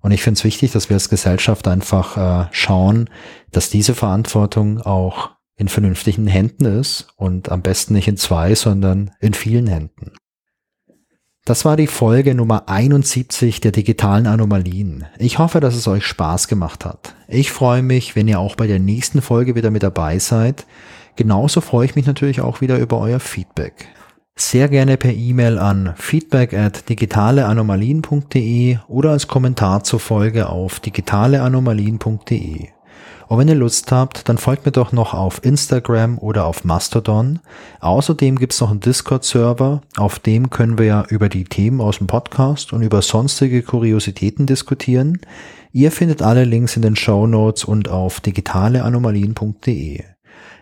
Und 0.00 0.12
ich 0.12 0.22
finde 0.22 0.38
es 0.38 0.44
wichtig, 0.44 0.70
dass 0.70 0.88
wir 0.88 0.94
als 0.94 1.10
Gesellschaft 1.10 1.68
einfach 1.68 2.16
äh, 2.16 2.48
schauen, 2.52 3.10
dass 3.50 3.68
diese 3.68 3.94
Verantwortung 3.94 4.80
auch 4.80 5.30
in 5.56 5.68
vernünftigen 5.68 6.26
Händen 6.26 6.64
ist 6.64 7.08
und 7.16 7.50
am 7.50 7.60
besten 7.60 7.94
nicht 7.94 8.08
in 8.08 8.16
zwei, 8.16 8.54
sondern 8.54 9.10
in 9.20 9.34
vielen 9.34 9.66
Händen. 9.66 10.12
Das 11.50 11.64
war 11.64 11.76
die 11.76 11.88
Folge 11.88 12.36
Nummer 12.36 12.68
71 12.68 13.60
der 13.60 13.72
digitalen 13.72 14.28
Anomalien. 14.28 15.06
Ich 15.18 15.40
hoffe, 15.40 15.58
dass 15.58 15.74
es 15.74 15.88
euch 15.88 16.06
Spaß 16.06 16.46
gemacht 16.46 16.84
hat. 16.84 17.16
Ich 17.26 17.50
freue 17.50 17.82
mich, 17.82 18.14
wenn 18.14 18.28
ihr 18.28 18.38
auch 18.38 18.54
bei 18.54 18.68
der 18.68 18.78
nächsten 18.78 19.20
Folge 19.20 19.56
wieder 19.56 19.72
mit 19.72 19.82
dabei 19.82 20.20
seid. 20.20 20.64
Genauso 21.16 21.60
freue 21.60 21.86
ich 21.86 21.96
mich 21.96 22.06
natürlich 22.06 22.40
auch 22.40 22.60
wieder 22.60 22.78
über 22.78 23.00
euer 23.00 23.18
Feedback. 23.18 23.88
Sehr 24.36 24.68
gerne 24.68 24.96
per 24.96 25.12
E-Mail 25.12 25.58
an 25.58 25.94
feedback 25.96 26.54
at 26.54 26.88
digitaleanomalien.de 26.88 28.78
oder 28.86 29.10
als 29.10 29.26
Kommentar 29.26 29.82
zur 29.82 29.98
Folge 29.98 30.48
auf 30.48 30.78
digitaleanomalien.de. 30.78 32.68
Und 33.30 33.38
wenn 33.38 33.46
ihr 33.46 33.54
Lust 33.54 33.92
habt, 33.92 34.28
dann 34.28 34.38
folgt 34.38 34.66
mir 34.66 34.72
doch 34.72 34.90
noch 34.90 35.14
auf 35.14 35.44
Instagram 35.44 36.18
oder 36.18 36.46
auf 36.46 36.64
Mastodon. 36.64 37.38
Außerdem 37.78 38.36
gibt's 38.36 38.60
noch 38.60 38.72
einen 38.72 38.80
Discord-Server, 38.80 39.82
auf 39.98 40.18
dem 40.18 40.50
können 40.50 40.78
wir 40.78 40.86
ja 40.86 41.04
über 41.10 41.28
die 41.28 41.44
Themen 41.44 41.80
aus 41.80 41.98
dem 41.98 42.08
Podcast 42.08 42.72
und 42.72 42.82
über 42.82 43.02
sonstige 43.02 43.62
Kuriositäten 43.62 44.46
diskutieren. 44.46 45.20
Ihr 45.70 45.92
findet 45.92 46.22
alle 46.22 46.42
Links 46.42 46.74
in 46.74 46.82
den 46.82 46.96
Show 46.96 47.28
Notes 47.28 47.62
und 47.62 47.88
auf 47.88 48.20
digitaleanomalien.de. 48.20 50.02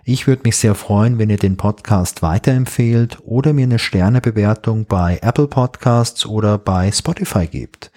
Ich 0.04 0.26
würde 0.26 0.42
mich 0.44 0.58
sehr 0.58 0.74
freuen, 0.74 1.18
wenn 1.18 1.30
ihr 1.30 1.38
den 1.38 1.56
Podcast 1.56 2.20
weiterempfehlt 2.20 3.16
oder 3.24 3.54
mir 3.54 3.64
eine 3.64 3.78
Sternebewertung 3.78 4.84
bei 4.84 5.20
Apple 5.22 5.46
Podcasts 5.46 6.26
oder 6.26 6.58
bei 6.58 6.92
Spotify 6.92 7.46
gebt. 7.46 7.90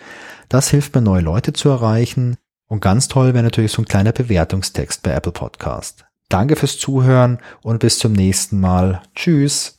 Das 0.48 0.70
hilft 0.70 0.96
mir, 0.96 1.02
neue 1.02 1.24
Leute 1.24 1.52
zu 1.52 1.68
erreichen 1.68 2.38
und 2.72 2.80
ganz 2.80 3.10
toll 3.10 3.34
wäre 3.34 3.44
natürlich 3.44 3.74
so 3.74 3.82
ein 3.82 3.86
kleiner 3.86 4.14
Bewertungstext 4.14 5.04
bei 5.04 5.12
Apple 5.12 5.34
Podcast. 5.34 6.06
Danke 6.30 6.56
fürs 6.56 6.78
Zuhören 6.78 7.40
und 7.64 7.80
bis 7.80 8.00
zum 8.00 8.14
nächsten 8.14 8.62
Mal. 8.62 9.02
Tschüss. 9.14 9.78